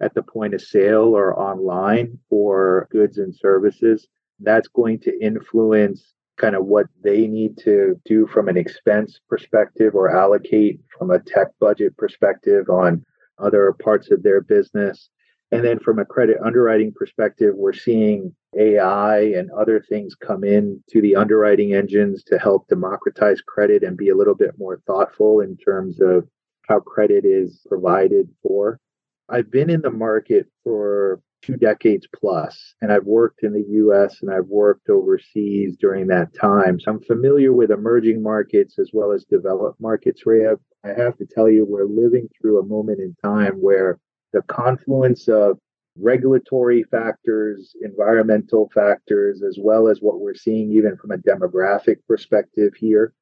at 0.00 0.14
the 0.14 0.22
point 0.22 0.54
of 0.54 0.60
sale 0.60 1.16
or 1.16 1.38
online 1.38 2.18
for 2.28 2.88
goods 2.90 3.18
and 3.18 3.34
services. 3.34 4.06
That's 4.40 4.68
going 4.68 5.00
to 5.00 5.20
influence 5.20 6.14
kind 6.36 6.54
of 6.54 6.66
what 6.66 6.86
they 7.02 7.26
need 7.26 7.56
to 7.58 7.98
do 8.04 8.26
from 8.26 8.48
an 8.48 8.56
expense 8.56 9.20
perspective 9.28 9.94
or 9.94 10.14
allocate 10.14 10.80
from 10.96 11.10
a 11.10 11.18
tech 11.18 11.48
budget 11.60 11.96
perspective 11.96 12.68
on 12.68 13.04
other 13.38 13.74
parts 13.82 14.10
of 14.10 14.22
their 14.22 14.40
business. 14.42 15.10
And 15.52 15.64
then 15.64 15.78
from 15.78 15.98
a 15.98 16.04
credit 16.04 16.38
underwriting 16.44 16.92
perspective, 16.92 17.54
we're 17.54 17.72
seeing 17.72 18.34
AI 18.58 19.20
and 19.20 19.50
other 19.52 19.80
things 19.80 20.14
come 20.14 20.42
in 20.42 20.82
to 20.90 21.00
the 21.00 21.14
underwriting 21.14 21.72
engines 21.72 22.24
to 22.24 22.38
help 22.38 22.66
democratize 22.68 23.40
credit 23.42 23.84
and 23.84 23.96
be 23.96 24.08
a 24.08 24.16
little 24.16 24.34
bit 24.34 24.58
more 24.58 24.80
thoughtful 24.86 25.40
in 25.40 25.56
terms 25.56 26.00
of 26.00 26.26
how 26.68 26.80
credit 26.80 27.24
is 27.24 27.64
provided 27.68 28.28
for. 28.42 28.80
I've 29.28 29.50
been 29.50 29.70
in 29.70 29.82
the 29.82 29.90
market 29.90 30.46
for 30.64 31.20
two 31.42 31.56
decades 31.56 32.08
plus, 32.14 32.74
and 32.80 32.92
I've 32.92 33.04
worked 33.04 33.44
in 33.44 33.52
the 33.52 33.64
US 33.68 34.22
and 34.22 34.32
I've 34.32 34.46
worked 34.46 34.88
overseas 34.88 35.76
during 35.78 36.08
that 36.08 36.34
time. 36.34 36.80
So 36.80 36.90
I'm 36.90 37.00
familiar 37.00 37.52
with 37.52 37.70
emerging 37.70 38.22
markets 38.22 38.78
as 38.80 38.90
well 38.92 39.12
as 39.12 39.24
developed 39.24 39.80
markets, 39.80 40.26
Rhea. 40.26 40.56
I 40.84 40.88
have 40.88 41.16
to 41.18 41.26
tell 41.26 41.48
you, 41.48 41.64
we're 41.64 41.84
living 41.84 42.28
through 42.40 42.60
a 42.60 42.66
moment 42.66 43.00
in 43.00 43.14
time 43.22 43.54
where 43.60 43.98
the 44.32 44.42
confluence 44.42 45.28
of 45.28 45.58
regulatory 45.98 46.82
factors, 46.84 47.74
environmental 47.82 48.70
factors, 48.74 49.42
as 49.42 49.58
well 49.60 49.88
as 49.88 50.00
what 50.00 50.20
we're 50.20 50.34
seeing 50.34 50.70
even 50.72 50.96
from 50.96 51.12
a 51.12 51.18
demographic 51.18 51.96
perspective 52.06 52.74
here. 52.74 53.12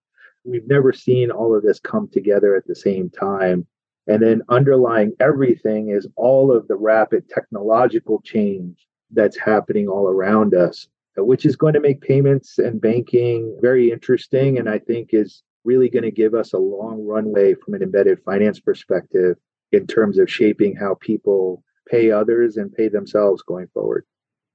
We've 0.45 0.67
never 0.67 0.93
seen 0.93 1.31
all 1.31 1.57
of 1.57 1.63
this 1.63 1.81
come 1.81 2.09
together 2.09 2.55
at 2.55 2.67
the 2.67 2.75
same 2.75 3.11
time. 3.11 3.67
And 4.07 4.23
then 4.23 4.43
underlying 4.51 5.13
everything 5.21 5.91
is 5.91 6.07
all 6.17 6.55
of 6.55 6.69
the 6.69 6.77
rapid 6.77 7.29
technological 7.29 8.21
change 8.23 8.87
that's 9.13 9.39
happening 9.39 9.89
all 9.89 10.09
around 10.09 10.55
us, 10.55 10.89
which 11.17 11.47
is 11.47 11.57
going 11.57 11.75
to 11.75 11.81
make 11.81 12.03
payments 12.03 12.59
and 12.59 12.81
banking 12.81 13.57
very 13.63 13.91
interesting. 13.91 14.59
And 14.59 14.69
I 14.69 14.79
think 14.79 15.11
is 15.13 15.43
really 15.65 15.89
going 15.89 16.03
to 16.03 16.11
give 16.11 16.35
us 16.35 16.53
a 16.53 16.59
long 16.59 17.07
runway 17.07 17.55
from 17.55 17.73
an 17.75 17.83
embedded 17.83 18.21
finance 18.25 18.61
perspective 18.61 19.39
in 19.75 19.87
terms 19.87 20.19
of 20.19 20.31
shaping 20.31 20.77
how 20.77 20.97
people 21.01 21.63
pay 21.89 22.11
others 22.11 22.57
and 22.57 22.73
pay 22.73 22.89
themselves 22.89 23.43
going 23.43 23.69
forward. 23.75 24.05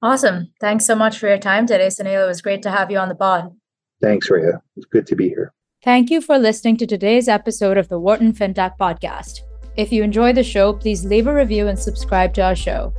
Awesome. 0.02 0.52
Thanks 0.60 0.86
so 0.86 0.94
much 0.94 1.18
for 1.18 1.28
your 1.28 1.38
time 1.38 1.66
today, 1.66 1.88
Sunil. 1.88 2.24
It 2.24 2.26
was 2.26 2.42
great 2.42 2.62
to 2.62 2.70
have 2.70 2.90
you 2.90 2.98
on 2.98 3.08
the 3.08 3.14
pod. 3.14 3.54
Thanks, 4.00 4.30
Rhea. 4.30 4.62
It's 4.76 4.86
good 4.86 5.06
to 5.08 5.16
be 5.16 5.28
here. 5.28 5.52
Thank 5.84 6.10
you 6.10 6.20
for 6.20 6.38
listening 6.38 6.76
to 6.78 6.86
today's 6.86 7.28
episode 7.28 7.76
of 7.76 7.88
the 7.88 7.98
Wharton 7.98 8.32
FinTech 8.32 8.76
Podcast. 8.78 9.40
If 9.76 9.92
you 9.92 10.02
enjoy 10.02 10.32
the 10.32 10.42
show, 10.42 10.72
please 10.72 11.04
leave 11.04 11.26
a 11.26 11.34
review 11.34 11.68
and 11.68 11.78
subscribe 11.78 12.34
to 12.34 12.42
our 12.42 12.56
show. 12.56 12.92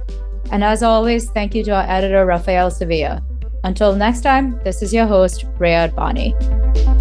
And 0.52 0.64
as 0.64 0.84
always, 0.84 1.30
thank 1.30 1.56
you 1.56 1.64
to 1.66 1.72
our 1.72 1.84
editor, 1.84 2.26
Rafael 2.26 2.72
Sevilla. 2.72 3.24
Until 3.64 3.96
next 3.96 4.22
time, 4.22 4.60
this 4.64 4.82
is 4.82 4.94
your 4.94 5.06
host, 5.06 5.46
Rhea 5.60 5.90
Advani. 5.90 7.01